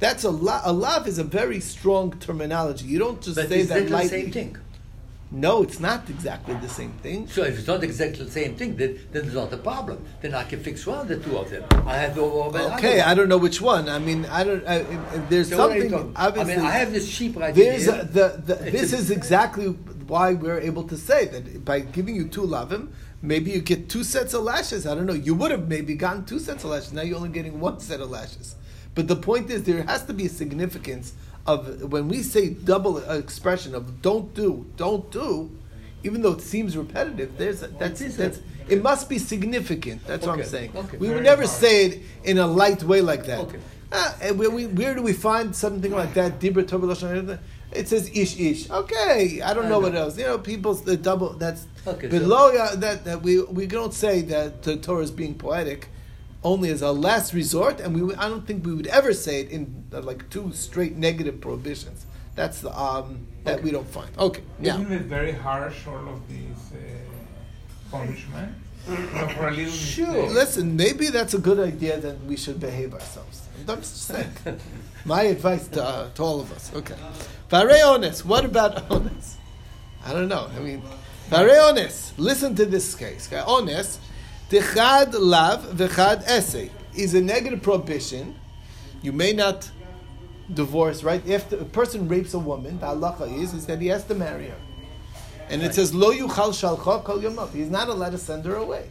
That's 0.00 0.24
a 0.24 0.30
la- 0.30 0.62
a 0.64 0.72
lav 0.72 1.06
is 1.06 1.18
a 1.18 1.24
very 1.24 1.60
strong 1.60 2.12
terminology. 2.18 2.86
You 2.86 2.98
don't 2.98 3.20
just 3.20 3.36
But 3.36 3.48
say 3.48 3.62
that 3.62 3.78
exactly 3.78 3.86
the 3.86 3.92
lightly. 3.92 4.08
same 4.22 4.32
thing. 4.32 4.56
No, 5.30 5.62
it's 5.62 5.80
not 5.80 6.08
exactly 6.08 6.54
the 6.56 6.68
same 6.68 6.92
thing. 7.02 7.26
So 7.28 7.42
if 7.42 7.58
it's 7.58 7.66
not 7.66 7.82
exactly 7.82 8.24
the 8.24 8.30
same 8.30 8.54
thing, 8.56 8.76
then, 8.76 9.00
then 9.10 9.22
there's 9.22 9.34
not 9.34 9.52
a 9.52 9.56
problem. 9.56 10.04
Then 10.22 10.32
I 10.34 10.44
can 10.44 10.60
fix 10.62 10.86
one 10.86 11.00
of 11.00 11.08
the 11.08 11.16
two 11.16 11.36
of 11.36 11.50
them. 11.50 11.64
I 11.86 11.96
have 11.96 12.14
the 12.14 12.22
Okay, 12.22 13.00
I 13.00 13.14
don't 13.14 13.28
know 13.28 13.38
which 13.38 13.60
one. 13.60 13.88
I 13.88 13.98
mean, 13.98 14.26
I 14.26 14.44
don't. 14.44 14.64
I, 14.66 14.82
there's 15.28 15.48
So 15.48 15.58
what 15.58 15.72
are 15.72 15.76
you 15.76 15.90
something. 15.90 16.14
talking- 16.14 16.40
I 16.40 16.44
mean, 16.44 16.60
I 16.60 16.70
have 16.70 16.92
this 16.92 17.08
sheep 17.08 17.36
right 17.36 17.54
there's 17.54 17.86
here. 17.86 18.00
a, 18.02 18.04
the, 18.04 18.42
the, 18.46 18.54
this 18.70 18.92
a- 18.92 18.96
is 18.96 19.10
exactly 19.10 19.66
why 20.06 20.34
we're 20.34 20.60
able 20.60 20.84
to 20.84 20.96
say 20.96 21.26
that 21.26 21.64
by 21.64 21.80
giving 21.80 22.14
you 22.14 22.28
two 22.28 22.42
lavim, 22.42 22.92
maybe 23.22 23.50
you 23.50 23.60
get 23.60 23.88
two 23.88 24.04
sets 24.04 24.34
of 24.34 24.42
lashes. 24.44 24.86
I 24.86 24.94
don't 24.94 25.06
know. 25.06 25.14
You 25.14 25.34
would 25.34 25.50
have 25.50 25.66
maybe 25.66 25.94
gotten 25.96 26.24
two 26.26 26.38
sets 26.38 26.62
of 26.62 26.70
lashes. 26.70 26.92
Now 26.92 27.02
you're 27.02 27.16
only 27.16 27.30
getting 27.30 27.58
one 27.58 27.80
set 27.80 28.00
of 28.00 28.10
lashes. 28.10 28.54
But 28.94 29.08
the 29.08 29.16
point 29.16 29.50
is, 29.50 29.64
there 29.64 29.82
has 29.82 30.04
to 30.04 30.12
be 30.12 30.26
a 30.26 30.28
significance 30.28 31.14
of 31.46 31.92
when 31.92 32.08
we 32.08 32.22
say 32.22 32.50
double 32.50 32.98
expression 32.98 33.74
of 33.74 34.00
"don't 34.02 34.32
do, 34.34 34.66
don't 34.76 35.10
do," 35.10 35.50
even 36.02 36.22
though 36.22 36.32
it 36.32 36.40
seems 36.40 36.76
repetitive. 36.76 37.36
There's 37.36 37.62
a, 37.62 37.68
that's 37.68 38.00
that's 38.16 38.40
it 38.68 38.82
must 38.82 39.08
be 39.08 39.18
significant. 39.18 40.06
That's 40.06 40.26
what 40.26 40.38
I'm 40.38 40.44
saying. 40.44 40.72
okay. 40.76 40.96
We 40.96 41.10
would 41.10 41.22
never 41.22 41.42
hard. 41.42 41.54
say 41.54 41.86
it 41.86 42.02
in 42.24 42.38
a 42.38 42.46
light 42.46 42.82
way 42.82 43.00
like 43.00 43.26
that. 43.26 43.40
Okay. 43.40 43.58
Ah, 43.92 44.16
and 44.22 44.38
where, 44.38 44.50
we, 44.50 44.66
where 44.66 44.94
do 44.94 45.02
we 45.02 45.12
find 45.12 45.54
something 45.54 45.92
like 45.92 46.14
that? 46.14 46.40
Dibra 46.40 46.64
Tov 46.64 46.80
Lashon 46.82 47.38
It 47.72 47.88
says 47.88 48.10
ish 48.12 48.38
ish. 48.40 48.70
Okay, 48.70 49.40
I 49.42 49.52
don't 49.54 49.66
I 49.66 49.68
know 49.68 49.80
know. 49.80 49.86
what 49.88 49.94
else. 49.94 50.16
You 50.18 50.24
know, 50.24 50.38
people's 50.38 50.82
the 50.82 50.96
double. 50.96 51.30
That's 51.34 51.66
Okay, 51.86 52.06
below 52.08 52.50
yeah, 52.52 52.74
that. 52.76 53.04
That 53.04 53.22
we 53.22 53.42
we 53.42 53.66
don't 53.66 53.92
say 53.92 54.22
that 54.22 54.62
the 54.62 54.76
Torah 54.76 55.02
is 55.02 55.10
being 55.10 55.34
poetic, 55.34 55.88
only 56.44 56.68
as 56.70 56.82
a 56.82 56.92
last 56.92 57.32
resort, 57.34 57.80
and 57.80 57.94
we 57.94 58.14
I 58.14 58.28
don't 58.28 58.46
think 58.46 58.64
we 58.66 58.74
would 58.74 58.86
ever 58.88 59.12
say 59.14 59.40
it 59.40 59.50
in 59.50 59.84
uh, 59.92 60.00
like 60.02 60.28
two 60.30 60.52
straight 60.52 60.96
negative 60.96 61.40
prohibitions. 61.40 62.06
That's 62.36 62.60
the 62.60 62.72
um 62.78 63.26
that 63.44 63.62
we 63.62 63.70
don't 63.70 63.88
find. 63.88 64.10
Okay, 64.18 64.42
yeah. 64.60 64.74
Isn't 64.80 64.92
it 64.92 65.02
very 65.02 65.32
harsh, 65.32 65.86
all 65.86 66.06
of 66.14 66.20
these 66.28 66.62
uh, 66.72 66.78
punishment? 67.90 68.52
For 68.84 69.48
a 69.48 69.50
little 69.50 69.72
Sure. 69.72 70.06
mistake. 70.08 70.34
Listen, 70.34 70.76
maybe 70.76 71.08
that's 71.08 71.32
a 71.32 71.38
good 71.38 71.58
idea 71.58 71.98
that 72.00 72.22
we 72.26 72.36
should 72.36 72.60
behave 72.60 72.92
ourselves. 72.92 73.40
I'm 73.66 73.78
just 73.80 74.02
saying. 74.02 74.28
My 75.06 75.22
advice 75.22 75.68
to, 75.68 75.82
uh, 75.82 76.10
to 76.16 76.22
all 76.22 76.38
of 76.40 76.52
us. 76.52 76.70
Okay. 76.74 76.94
Vare 77.48 77.88
ones. 77.88 78.22
What 78.26 78.44
about 78.44 78.90
ones? 78.98 79.38
I 80.04 80.12
don't 80.12 80.28
know. 80.28 80.50
I 80.54 80.58
mean, 80.60 80.82
vare 81.30 81.62
ones. 81.72 82.12
Listen 82.18 82.54
to 82.56 82.66
this 82.66 82.94
case. 82.94 83.26
Okay? 83.32 83.42
Ones. 83.46 83.98
Tichad 84.50 85.14
lav 85.18 85.64
v'chad 85.74 86.28
ese 86.28 86.70
is 86.94 87.14
a 87.14 87.20
negative 87.20 87.62
prohibition. 87.62 88.34
You 89.02 89.12
may 89.12 89.32
not 89.32 89.70
divorce, 90.52 91.02
right? 91.02 91.26
If 91.26 91.50
the, 91.50 91.60
a 91.60 91.64
person 91.64 92.08
rapes 92.08 92.34
a 92.34 92.38
woman, 92.38 92.78
the 92.78 92.86
halacha 92.86 93.42
is, 93.42 93.54
is 93.54 93.66
that 93.66 93.80
he 93.80 93.88
has 93.88 94.04
to 94.04 94.14
marry 94.14 94.48
her. 94.48 94.60
And 95.48 95.62
it 95.62 95.74
says, 95.74 95.94
Lo 95.94 96.12
yuchal 96.12 96.50
shalcha 96.52 97.04
kol 97.04 97.18
yamav. 97.18 97.52
He's 97.52 97.70
not 97.70 97.88
allowed 97.88 98.10
to 98.10 98.18
send 98.18 98.44
her 98.44 98.56
away. 98.56 98.90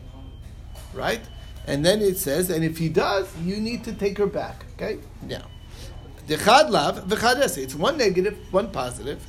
Right? 0.94 1.22
And 1.66 1.86
then 1.86 2.02
it 2.02 2.18
says, 2.18 2.50
and 2.50 2.64
if 2.64 2.78
he 2.78 2.90
does, 2.90 3.28
you 3.42 3.58
need 3.58 3.84
to 3.86 3.94
take 3.94 4.18
her 4.18 4.28
back. 4.28 4.66
Okay? 4.74 5.00
Now. 5.22 5.46
The 6.28 6.38
chad 6.38 6.70
lav, 6.70 7.06
v'chad 7.08 7.44
ese. 7.44 7.58
It's 7.58 7.76
one 7.76 7.98
negative, 7.98 8.38
one 8.52 8.72
positive. 8.72 9.26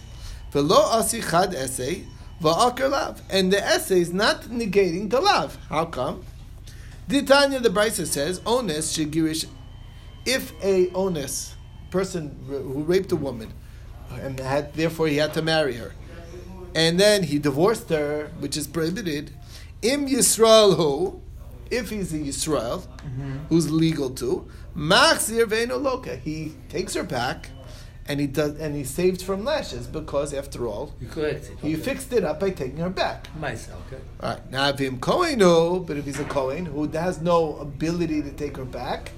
V'lo 0.52 0.92
asi 0.92 1.20
chad 1.20 1.54
ese, 1.54 2.04
v'akar 2.44 2.90
lav. 2.90 3.22
And 3.30 3.52
the 3.52 3.60
essay 3.64 4.00
is 4.00 4.12
not 4.12 4.42
negating 4.42 5.10
the 5.10 5.20
lav. 5.20 5.56
How 5.68 5.86
come? 5.86 6.24
Ditanya, 7.08 7.62
the 7.62 7.70
Brisa 7.70 8.06
says, 8.06 8.40
ones 8.44 8.96
shegirish. 8.96 9.46
If 10.26 10.52
a 10.62 10.90
onus 10.90 11.54
person 11.90 12.38
who 12.46 12.82
raped 12.82 13.12
a 13.12 13.16
woman, 13.16 13.52
and 14.10 14.38
had 14.38 14.74
therefore 14.74 15.08
he 15.08 15.16
had 15.16 15.34
to 15.34 15.42
marry 15.42 15.74
her, 15.74 15.92
and 16.74 16.98
then 16.98 17.22
he 17.22 17.38
divorced 17.38 17.88
her, 17.90 18.30
which 18.38 18.56
is 18.56 18.66
prohibited. 18.66 19.32
Im 19.82 20.06
Yisrael 20.08 20.76
who, 20.76 21.20
if 21.70 21.90
he's 21.90 22.12
a 22.14 22.18
Yisrael, 22.18 22.86
mm-hmm. 22.86 23.36
who's 23.48 23.70
legal 23.70 24.10
to, 24.10 24.48
Machzir 24.74 25.44
ve'eno 25.44 25.78
loka. 25.80 26.18
He 26.18 26.54
takes 26.68 26.94
her 26.94 27.04
back, 27.04 27.50
and 28.06 28.20
he 28.20 28.26
does, 28.26 28.58
and 28.58 28.74
he 28.76 28.84
saved 28.84 29.22
from 29.22 29.44
lashes 29.44 29.86
because, 29.86 30.34
after 30.34 30.66
all, 30.66 30.94
You 31.00 31.08
he 31.62 31.74
fixed 31.74 32.12
it 32.12 32.24
up 32.24 32.40
by 32.40 32.50
taking 32.50 32.78
her 32.78 32.90
back. 32.90 33.28
Myself, 33.36 33.80
okay. 33.86 34.02
All 34.20 34.30
right. 34.30 34.50
Now, 34.50 34.68
if 34.68 34.78
him 34.78 34.98
Kohen, 35.00 35.38
no, 35.38 35.80
but 35.80 35.96
if 35.96 36.04
he's 36.04 36.20
a 36.20 36.24
Kohen 36.24 36.66
who 36.66 36.86
has 36.88 37.20
no 37.20 37.56
ability 37.56 38.22
to 38.22 38.30
take 38.30 38.56
her 38.56 38.64
back, 38.64 39.10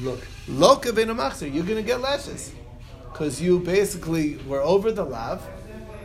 Look, 0.00 0.20
machzir, 0.46 1.52
you're 1.52 1.64
going 1.64 1.76
to 1.76 1.82
get 1.82 2.00
lashes 2.00 2.52
because 3.10 3.42
you 3.42 3.58
basically 3.58 4.36
were 4.46 4.60
over 4.60 4.92
the 4.92 5.04
lav, 5.04 5.42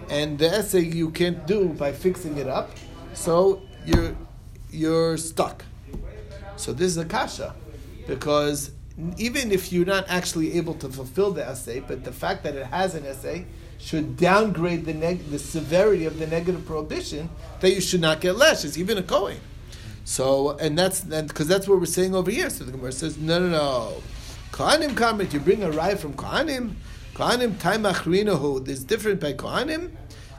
and 0.10 0.40
the 0.40 0.50
essay 0.50 0.80
you 0.80 1.12
can't 1.12 1.46
do 1.46 1.70
by 1.70 1.92
fixing 1.92 2.38
it 2.38 2.48
up, 2.48 2.72
so 3.14 3.62
you're 3.86 4.16
you're 4.72 5.18
stuck. 5.18 5.64
So 6.56 6.74
this 6.74 6.88
is 6.88 6.98
a 6.98 7.06
kasha, 7.06 7.54
because 8.08 8.72
even 9.18 9.52
if 9.52 9.72
you're 9.74 9.86
not 9.86 10.06
actually 10.08 10.54
able 10.54 10.76
to 10.76 10.90
fulfill 10.90 11.32
the 11.32 11.46
essay, 11.46 11.80
but 11.80 12.04
the 12.04 12.12
fact 12.12 12.44
that 12.44 12.56
it 12.56 12.68
has 12.68 12.96
an 12.96 13.06
essay 13.06 13.46
should 13.80 14.16
downgrade 14.18 14.86
the 14.86 14.94
neg- 14.94 15.30
the 15.30 15.40
severity 15.40 16.06
of 16.06 16.20
the 16.20 16.28
negative 16.28 16.66
prohibition 16.66 17.30
that 17.60 17.72
you 17.72 17.82
should 17.82 18.02
not 18.02 18.22
get 18.22 18.36
lashes, 18.36 18.78
even 18.78 18.98
a 18.98 19.04
kohen. 19.04 19.38
So, 20.06 20.52
and 20.58 20.78
that's 20.78 21.02
because 21.02 21.48
that's 21.48 21.68
what 21.68 21.80
we're 21.80 21.86
saying 21.86 22.14
over 22.14 22.30
here. 22.30 22.50
So 22.50 22.66
the 22.66 22.72
Gemara 22.72 22.92
says, 22.92 23.18
no, 23.18 23.40
no, 23.40 23.50
no. 23.50 24.04
Kohanim 24.52 24.92
kamet, 24.92 25.34
you 25.34 25.40
bring 25.40 25.64
a 25.64 25.72
rye 25.72 25.96
from 25.96 26.14
Kohanim. 26.14 26.76
Kohanim 27.16 27.60
time 27.60 27.84
achrinahu. 27.84 28.64
There's 28.66 28.84
different 28.84 29.20
by 29.20 29.34
Kohanim. 29.34 29.92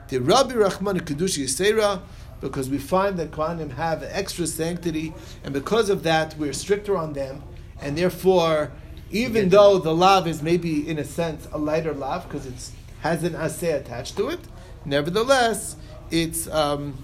The 0.09 0.19
Rabbi 0.21 0.55
Rahman 0.55 1.01
Kedush 1.01 1.43
Yisera, 1.43 2.03
because 2.41 2.69
we 2.69 2.79
find 2.79 3.19
that 3.19 3.31
Kohanim 3.31 3.73
have 3.73 4.03
extra 4.03 4.47
sanctity, 4.47 5.15
and 5.43 5.55
because 5.55 5.89
of 5.89 6.03
that, 6.03 6.37
we're 6.37 6.53
stricter 6.53 6.97
on 6.97 7.15
them, 7.15 7.43
and 7.81 7.97
therefore, 7.97 8.73
even 9.11 9.49
though 9.49 9.79
the 9.79 9.95
lav 9.95 10.27
is 10.27 10.43
maybe 10.43 10.89
in 10.89 10.99
a 10.99 11.05
sense 11.05 11.47
a 11.53 11.59
lighter 11.59 11.93
lav 11.93 12.25
because 12.29 12.47
it 12.47 12.71
has 13.01 13.23
an 13.25 13.35
aseh 13.35 13.75
attached 13.81 14.17
to 14.17 14.29
it, 14.29 14.41
nevertheless, 14.85 15.77
it's 16.11 16.49
um, 16.49 16.97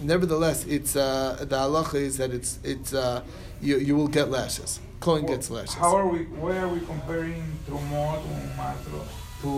nevertheless 0.00 0.64
it's 0.66 0.96
uh, 0.96 1.36
the 1.40 1.56
halacha 1.56 1.94
is 1.94 2.16
that 2.18 2.30
it's 2.30 2.58
it's 2.64 2.94
uh, 2.94 3.22
you 3.60 3.78
you 3.78 3.96
will 3.96 4.08
get 4.08 4.30
lashes. 4.30 4.80
Cohen 5.00 5.24
Well, 5.24 5.34
gets 5.34 5.50
lashes. 5.50 5.74
How 5.74 5.96
are 5.96 6.08
we? 6.08 6.24
Why 6.24 6.58
are 6.58 6.68
we 6.68 6.80
comparing 6.80 7.42
Trumot 7.66 8.20
to 8.22 8.28
Matro 8.58 9.02
to 9.42 9.52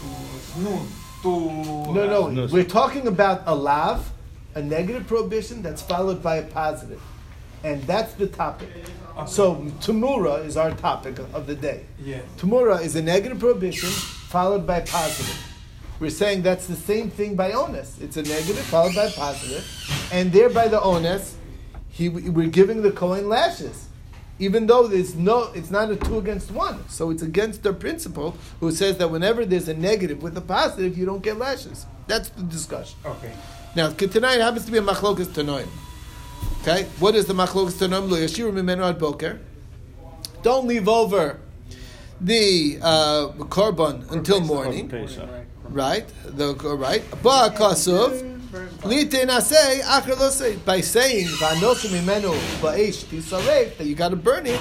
to 0.00 0.40
Snood 0.52 0.88
to? 1.22 1.92
No, 1.92 2.06
no, 2.06 2.28
No, 2.28 2.46
we're 2.46 2.64
talking 2.64 3.06
about 3.06 3.42
a 3.46 3.54
lav, 3.54 4.10
a 4.54 4.62
negative 4.62 5.06
prohibition 5.06 5.62
that's 5.62 5.82
followed 5.82 6.22
by 6.22 6.36
a 6.36 6.42
positive. 6.42 7.02
And 7.64 7.82
that's 7.84 8.12
the 8.14 8.26
topic. 8.26 8.68
So, 9.26 9.56
Tamura 9.80 10.44
is 10.44 10.56
our 10.56 10.72
topic 10.72 11.18
of 11.32 11.46
the 11.46 11.54
day. 11.54 11.86
Yeah. 12.02 12.20
Tamura 12.36 12.82
is 12.82 12.96
a 12.96 13.02
negative 13.02 13.38
prohibition 13.38 13.88
followed 13.88 14.66
by 14.66 14.80
positive. 14.80 15.40
We're 16.00 16.10
saying 16.10 16.42
that's 16.42 16.66
the 16.66 16.74
same 16.76 17.10
thing 17.10 17.36
by 17.36 17.52
onus. 17.52 17.98
It's 18.00 18.16
a 18.16 18.22
negative 18.22 18.58
followed 18.58 18.96
by 18.96 19.08
positive, 19.10 19.64
and 20.12 20.32
there 20.32 20.50
by 20.50 20.66
the 20.66 20.80
onus, 20.82 21.36
he, 21.88 22.08
we're 22.08 22.48
giving 22.48 22.82
the 22.82 22.90
Kohen 22.90 23.28
lashes, 23.28 23.86
even 24.40 24.66
though 24.66 24.88
there's 24.88 25.14
no, 25.14 25.52
it's 25.54 25.70
not 25.70 25.92
a 25.92 25.96
two 25.96 26.18
against 26.18 26.50
one. 26.50 26.86
So 26.88 27.10
it's 27.10 27.22
against 27.22 27.62
the 27.62 27.72
principle 27.72 28.36
who 28.58 28.72
says 28.72 28.98
that 28.98 29.12
whenever 29.12 29.44
there's 29.44 29.68
a 29.68 29.74
negative 29.74 30.20
with 30.24 30.36
a 30.36 30.40
positive, 30.40 30.98
you 30.98 31.06
don't 31.06 31.22
get 31.22 31.38
lashes. 31.38 31.86
That's 32.08 32.30
the 32.30 32.42
discussion. 32.42 32.98
Okay. 33.06 33.32
Now, 33.76 33.90
tonight 33.90 34.40
happens 34.40 34.66
to 34.66 34.72
be 34.72 34.78
a 34.78 34.82
machlokas 34.82 35.26
tanoim. 35.26 35.68
Okay, 36.66 36.84
what 36.98 37.14
is 37.14 37.26
the 37.26 37.34
machlokas 37.34 37.74
tanoim? 37.74 38.08
Lo 38.08 38.16
yashiru 38.16 38.50
mimenu 38.50 38.88
ad 38.88 38.98
boker. 38.98 39.38
Don't 40.42 40.66
leave 40.66 40.88
over 40.88 41.38
the 42.22 42.78
uh, 42.80 43.28
korban 43.50 44.10
until 44.10 44.40
morning. 44.40 44.88
Right, 45.64 46.10
the 46.24 46.54
right. 46.54 47.02
Ba 47.22 47.52
kasuv. 47.54 48.40
Lite 48.82 49.26
nasei 49.28 49.82
acher 49.82 50.18
lo 50.18 50.30
sei. 50.30 50.56
By 50.56 50.80
saying 50.80 51.26
vanosu 51.26 51.88
mimenu 51.90 52.32
ba'esh 52.62 53.04
tisarev 53.04 53.76
that 53.76 53.86
you 53.86 53.94
got 53.94 54.08
to 54.08 54.16
burn 54.16 54.46
it. 54.46 54.60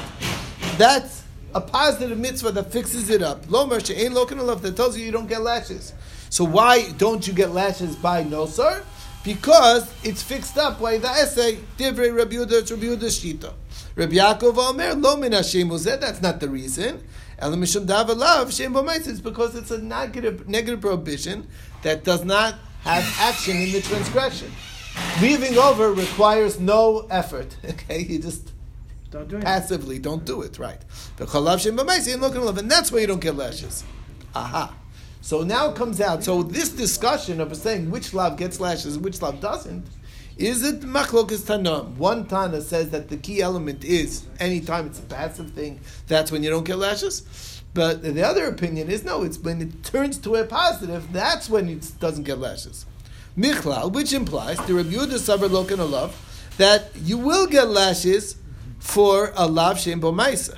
That's 0.77 1.23
a 1.55 1.61
positive 1.61 2.17
mitzvah 2.17 2.51
that 2.51 2.69
fixes 2.69 3.09
it 3.09 3.21
up. 3.21 3.45
Lomer 3.45 3.79
she'ein 3.79 4.11
lokin 4.11 4.39
alav 4.39 4.59
that 4.59 4.75
tells 4.75 4.97
you 4.97 5.05
you 5.05 5.13
don't 5.13 5.27
get 5.27 5.41
lashes. 5.41 5.93
So 6.29 6.43
why 6.43 6.91
don't 6.97 7.25
you 7.25 7.31
get 7.31 7.51
lashes 7.51 7.95
by 7.95 8.25
nosar? 8.25 8.83
Because 9.23 9.91
it's 10.03 10.21
fixed 10.21 10.57
up 10.57 10.81
by 10.81 10.97
the 10.97 11.07
essay. 11.07 11.59
Divrei 11.77 12.15
Rabbi 12.15 12.35
Yehuda, 12.35 12.69
Rabbi 12.69 12.83
Yehuda 12.83 13.09
Shita. 13.09 13.53
Rabbi 13.95 14.15
Yaakov 14.15 14.57
Omer 14.57 14.95
lo 14.95 15.15
min 15.17 15.31
Hashem. 15.31 15.69
That's 15.69 16.21
not 16.21 16.39
the 16.39 16.49
reason. 16.49 17.03
Ela 17.39 17.55
mishum 17.55 17.85
davalav 17.85 18.55
shem. 18.55 18.75
It's 18.89 19.21
because 19.21 19.55
it's 19.55 19.71
a 19.71 19.77
negative 19.77 20.47
negative 20.47 20.81
prohibition 20.81 21.47
that 21.83 22.03
does 22.03 22.23
not 22.23 22.55
have 22.81 23.03
action 23.19 23.55
in 23.57 23.71
the 23.71 23.81
transgression. 23.81 24.51
Leaving 25.21 25.57
over 25.57 25.91
requires 25.93 26.59
no 26.59 27.07
effort. 27.09 27.55
Okay, 27.65 27.99
you 28.03 28.19
just 28.19 28.51
Don't 29.09 29.27
do 29.27 29.37
it. 29.37 29.43
passively 29.43 29.99
don't 29.99 30.25
do 30.25 30.41
it. 30.41 30.59
Right. 30.59 30.79
The 31.17 31.25
chalav 31.25 31.59
shem 31.61 31.77
b'mais 31.77 32.11
ain't 32.11 32.21
looking 32.21 32.41
love, 32.41 32.57
and 32.57 32.69
that's 32.69 32.91
why 32.91 32.99
you 32.99 33.07
don't 33.07 33.21
get 33.21 33.35
lashes. 33.35 33.83
Aha. 34.35 34.75
So 35.23 35.41
now 35.41 35.69
it 35.69 35.77
comes 35.77 36.01
out. 36.01 36.21
So 36.21 36.43
this 36.43 36.67
discussion 36.67 37.39
of 37.39 37.55
saying 37.55 37.89
which 37.89 38.13
love 38.13 38.35
gets 38.35 38.59
lashes 38.59 38.99
which 38.99 39.21
love 39.21 39.39
doesn't, 39.39 39.85
is 40.37 40.65
it 40.65 40.81
machlokas 40.81 41.45
tanam? 41.45 41.95
One 41.95 42.27
Tana 42.27 42.59
says 42.59 42.89
that 42.89 43.07
the 43.07 43.15
key 43.15 43.41
element 43.41 43.85
is 43.85 44.25
anytime 44.41 44.87
it's 44.87 44.99
a 44.99 45.03
passive 45.03 45.51
thing, 45.51 45.79
that's 46.07 46.29
when 46.29 46.43
you 46.43 46.49
don't 46.49 46.65
get 46.65 46.77
lashes. 46.77 47.61
But 47.73 48.03
the 48.03 48.21
other 48.21 48.47
opinion 48.47 48.89
is 48.89 49.05
no, 49.05 49.23
it's 49.23 49.37
when 49.37 49.61
it 49.61 49.81
turns 49.81 50.17
to 50.19 50.35
a 50.35 50.43
positive, 50.43 51.13
that's 51.13 51.49
when 51.49 51.69
it 51.69 51.89
doesn't 52.01 52.23
get 52.23 52.39
lashes. 52.39 52.85
Michlal, 53.37 53.93
which 53.93 54.11
implies 54.11 54.57
the 54.67 54.73
Rabbi 54.73 54.89
Yehuda 54.89 55.19
Sabar 55.19 55.47
Lokan 55.47 55.79
Olav, 55.79 56.51
that 56.57 56.89
you 56.97 57.17
will 57.17 57.47
get 57.47 57.69
lashes 57.69 58.35
for 58.77 59.31
a 59.37 59.47
lav 59.47 59.79
shem 59.79 60.01
bomaisa. 60.01 60.57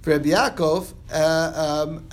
For 0.00 0.12
Rabbi 0.12 0.30
Yaakov, 0.30 0.94
uh, 1.12 1.86
um, 1.86 2.08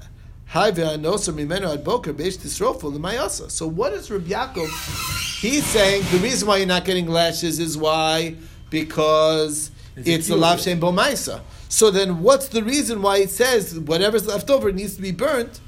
Hi 0.54 0.70
ve'anosa 0.70 1.34
mimenu 1.34 1.68
ad 1.68 1.84
boker 1.84 2.14
beish 2.14 2.38
tisrofu 2.38 2.94
l'mayasa. 2.94 3.50
So 3.50 3.66
what 3.66 3.92
is 3.92 4.12
Rabbi 4.12 4.30
Yaakov? 4.30 5.42
He's 5.42 5.66
saying 5.66 6.04
the 6.12 6.20
reason 6.20 6.48
why 6.48 6.58
you're 6.58 6.68
not 6.68 6.86
getting 6.86 7.08
lashes 7.08 7.60
is 7.60 7.76
why 7.76 8.36
because 8.70 9.72
It's 9.96 10.08
a 10.08 10.14
it's 10.14 10.28
the 10.28 10.34
cure. 10.36 10.42
lav 10.42 10.62
shem 10.62 10.80
bomaisa. 10.80 11.42
So 11.70 11.90
then, 11.90 12.22
what's 12.22 12.50
the 12.50 12.64
reason 12.64 13.02
why 13.02 13.18
it 13.18 13.32
says 13.32 13.80
whatever's 13.80 14.28
left 14.28 14.52
over 14.52 14.72
needs 14.72 14.96
to 14.96 15.02
be 15.02 15.12
burnt? 15.12 15.60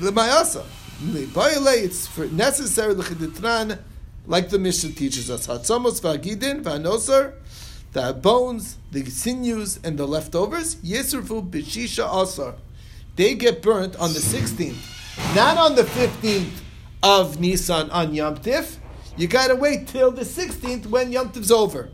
L'mayasa. 0.00 0.64
It's 1.00 2.08
for 2.08 2.26
necessary 2.26 2.94
l'chiditran, 2.94 3.78
like 4.26 4.48
the 4.48 4.58
Mishnah 4.58 4.94
teaches 4.94 5.30
us. 5.30 5.46
Hatzamos 5.46 6.00
v'agidin 6.00 6.64
v'anosar, 6.64 7.34
the 7.92 8.14
bones, 8.14 8.78
the 8.90 9.04
sinews, 9.04 9.78
and 9.84 9.96
the 9.96 10.08
leftovers. 10.08 10.74
Yisrufu 10.82 11.48
b'shisha 11.48 12.22
asar. 12.22 12.56
They 13.16 13.34
get 13.34 13.62
burnt 13.62 13.94
on 13.96 14.12
the 14.12 14.18
16th, 14.18 15.34
not 15.36 15.56
on 15.56 15.76
the 15.76 15.84
15th 15.84 16.50
of 17.02 17.40
Nisan 17.40 17.90
on 17.90 18.14
Yom 18.14 18.36
Tif. 18.38 18.78
You 19.16 19.28
gotta 19.28 19.54
wait 19.54 19.86
till 19.86 20.10
the 20.10 20.22
16th 20.22 20.86
when 20.86 21.12
Yom 21.12 21.30
Tif's 21.30 21.52
over. 21.52 21.90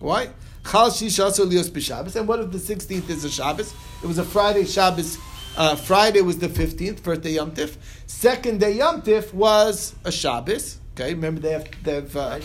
Why? 0.00 0.30
Chal 0.64 0.90
Lios 0.90 1.70
b'Shabbos. 1.70 2.16
And 2.16 2.26
what 2.26 2.40
if 2.40 2.50
the 2.50 2.58
16th 2.58 3.08
is 3.08 3.24
a 3.24 3.30
Shabbos? 3.30 3.72
It 4.02 4.06
was 4.06 4.18
a 4.18 4.24
Friday 4.24 4.64
Shabbos. 4.64 5.18
Uh, 5.56 5.76
Friday 5.76 6.20
was 6.20 6.38
the 6.38 6.48
15th, 6.48 7.00
first 7.00 7.22
day 7.22 7.30
Yom 7.30 7.52
Tif. 7.52 7.76
Second 8.06 8.60
day 8.60 8.72
Yom 8.72 9.02
Tif 9.02 9.32
was 9.32 9.94
a 10.04 10.10
Shabbos. 10.10 10.78
Okay, 10.94 11.14
remember 11.14 11.40
they 11.40 11.52
have, 11.52 11.68
they 11.84 11.94
have 11.94 12.16
uh, 12.16 12.40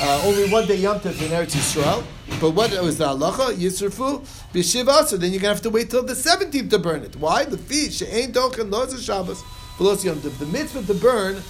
uh, 0.00 0.22
only 0.24 0.48
one 0.50 0.66
day 0.66 0.76
Yom 0.76 0.98
Tif 1.00 1.20
in 1.22 1.30
Eretz 1.30 1.54
Yisrael. 1.54 2.04
But 2.40 2.50
what 2.50 2.70
was 2.82 2.98
the 2.98 3.06
halacha? 3.06 3.54
Yisrafu 3.54 4.20
b'Shiva. 4.52 5.04
So 5.04 5.16
then 5.16 5.32
you're 5.32 5.40
gonna 5.40 5.54
have 5.54 5.62
to 5.62 5.70
wait 5.70 5.90
till 5.90 6.02
the 6.02 6.14
17th 6.14 6.70
to 6.70 6.78
burn 6.78 7.02
it. 7.02 7.16
Why? 7.16 7.44
The 7.44 7.58
feast 7.58 7.98
she'ain 7.98 8.32
dochen 8.32 8.70
lo 8.70 8.82
a 8.82 9.00
Shabbos 9.00 9.42
v'los 9.78 10.04
Yom 10.04 10.18
Tif. 10.20 10.38
The 10.38 10.46
mitzvah 10.46 10.82
to 10.92 10.94
burn 10.94 11.42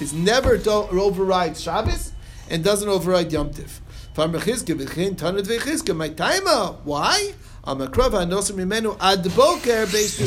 is 0.00 0.12
never 0.12 0.58
to 0.58 0.70
override 0.72 1.56
Shabbos 1.56 2.12
and 2.50 2.64
doesn't 2.64 2.88
override 2.88 3.32
Yom 3.32 3.50
Tif. 3.50 3.80
Farmer 4.14 4.40
Chizke 4.40 4.74
v'chein 4.78 5.14
tanad 5.14 5.46
v'chizke. 5.46 5.94
My 5.96 6.08
timer. 6.08 6.78
Why? 6.84 7.34
Amakrav 7.64 8.10
ha'nosem 8.10 8.56
mimenu 8.56 8.96
ad 9.00 9.22
boker 9.22 9.86
beis. 9.86 10.18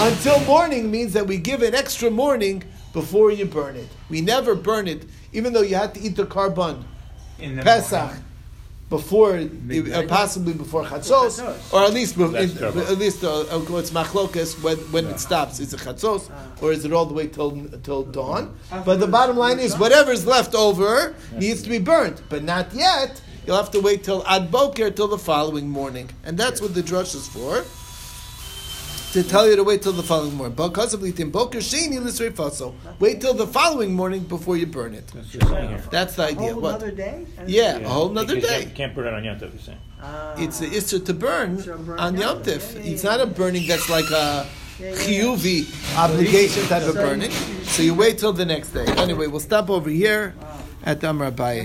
Until 0.00 0.40
morning 0.44 0.90
means 0.90 1.12
that 1.12 1.26
we 1.26 1.38
give 1.38 1.62
an 1.62 1.74
extra 1.74 2.10
morning 2.10 2.64
before 3.00 3.30
you 3.30 3.44
burn 3.44 3.76
it. 3.76 3.88
We 4.08 4.22
never 4.22 4.54
burn 4.54 4.88
it, 4.88 5.02
even 5.36 5.52
though 5.52 5.66
you 5.70 5.76
had 5.76 5.92
to 5.96 6.00
eat 6.00 6.16
the 6.16 6.24
korban 6.24 6.76
In 7.38 7.56
the 7.56 7.62
Pesach 7.62 8.00
morning. 8.00 8.24
before, 8.88 9.32
uh, 9.36 10.02
possibly 10.08 10.54
before 10.54 10.82
Chatzos, 10.90 11.34
or 11.74 11.80
at 11.88 11.92
least 11.92 12.16
in- 12.16 12.34
at 12.94 12.98
least 13.04 13.20
uh, 13.22 13.40
uh, 13.54 13.80
it's 13.82 13.90
machlokas 13.90 14.50
when, 14.64 14.78
when 14.94 15.04
it 15.12 15.20
stops. 15.20 15.60
Is 15.60 15.74
it 15.74 15.80
Chatzos 15.86 16.22
or 16.62 16.72
is 16.72 16.86
it 16.86 16.92
all 16.96 17.04
the 17.04 17.16
way 17.20 17.26
till 17.36 17.50
till 17.86 18.02
dawn? 18.18 18.44
But 18.88 18.96
the 19.04 19.10
bottom 19.18 19.36
line 19.44 19.58
is 19.66 19.76
whatever's 19.84 20.24
left 20.34 20.54
over 20.66 21.14
needs 21.44 21.60
to 21.64 21.68
be 21.76 21.80
burnt, 21.92 22.16
but 22.32 22.42
not 22.54 22.66
yet. 22.86 23.20
You'll 23.44 23.60
have 23.64 23.72
to 23.78 23.80
wait 23.88 24.00
till 24.08 24.20
ad 24.26 24.44
boker 24.50 24.88
till 24.98 25.10
the 25.16 25.22
following 25.30 25.66
morning, 25.80 26.06
and 26.26 26.32
that's 26.42 26.58
what 26.62 26.72
the 26.78 26.82
drush 26.90 27.12
is 27.20 27.26
for. 27.36 27.52
To 29.16 29.22
tell 29.22 29.48
you 29.48 29.56
to 29.56 29.64
wait 29.64 29.80
till 29.80 29.94
the 29.94 30.02
following 30.02 30.34
morning. 30.34 30.54
Because 30.54 30.92
of 30.92 31.00
litim 31.00 31.32
boker 31.32 31.56
sheni 31.60 31.98
l'srei 32.04 32.30
faso. 32.32 32.74
Wait 32.98 33.18
till 33.18 33.32
the 33.32 33.46
following 33.46 33.94
morning 33.94 34.20
before 34.24 34.58
you 34.58 34.66
burn 34.66 34.92
it. 34.92 35.06
That's. 35.06 35.86
That's 35.88 36.16
the 36.16 36.24
A 36.24 36.26
idea. 36.26 36.52
whole 36.52 36.60
What? 36.60 36.74
another 36.82 36.90
day? 36.90 37.26
Yeah, 37.46 37.76
a 37.78 37.88
whole 37.88 38.10
nother 38.10 38.38
day. 38.38 38.58
you. 38.60 38.64
Can't, 38.66 38.94
can't 38.94 38.98
it 38.98 39.14
on 39.14 39.24
Yom 39.24 39.36
Tov, 39.38 39.52
you're 39.54 39.62
saying. 39.62 39.78
Ah. 40.02 40.34
It's 40.36 40.60
a 40.60 40.66
issue 40.70 40.98
to 40.98 41.14
burn 41.14 41.56
burn 41.56 41.98
on 41.98 42.12
Yom 42.18 42.20
Yom 42.36 42.42
Tov. 42.42 42.74
Yeah, 42.74 42.80
yeah, 42.82 42.90
It's 42.92 43.04
yeah, 43.04 43.10
not 43.16 43.20
a 43.22 43.26
burning 43.26 43.66
that's 43.66 43.88
like 43.88 44.04
a 44.10 44.46
Yeah, 44.78 44.90
yeah, 44.90 44.90
yeah. 44.90 44.96
chiyuvi 44.98 45.96
obligation 45.96 46.62
type 46.66 46.82
of 46.82 46.96
burning. 46.96 47.30
So 47.72 47.82
you 47.84 47.94
wait 47.94 48.18
till 48.18 48.34
the 48.34 48.44
next 48.44 48.72
day. 48.72 48.84
Anyway, 48.98 49.28
we'll 49.28 49.40
stop 49.40 49.70
over 49.70 49.88
here 49.88 50.34
at 50.84 51.00
the 51.00 51.08
Amar 51.08 51.30
Abaye. 51.30 51.64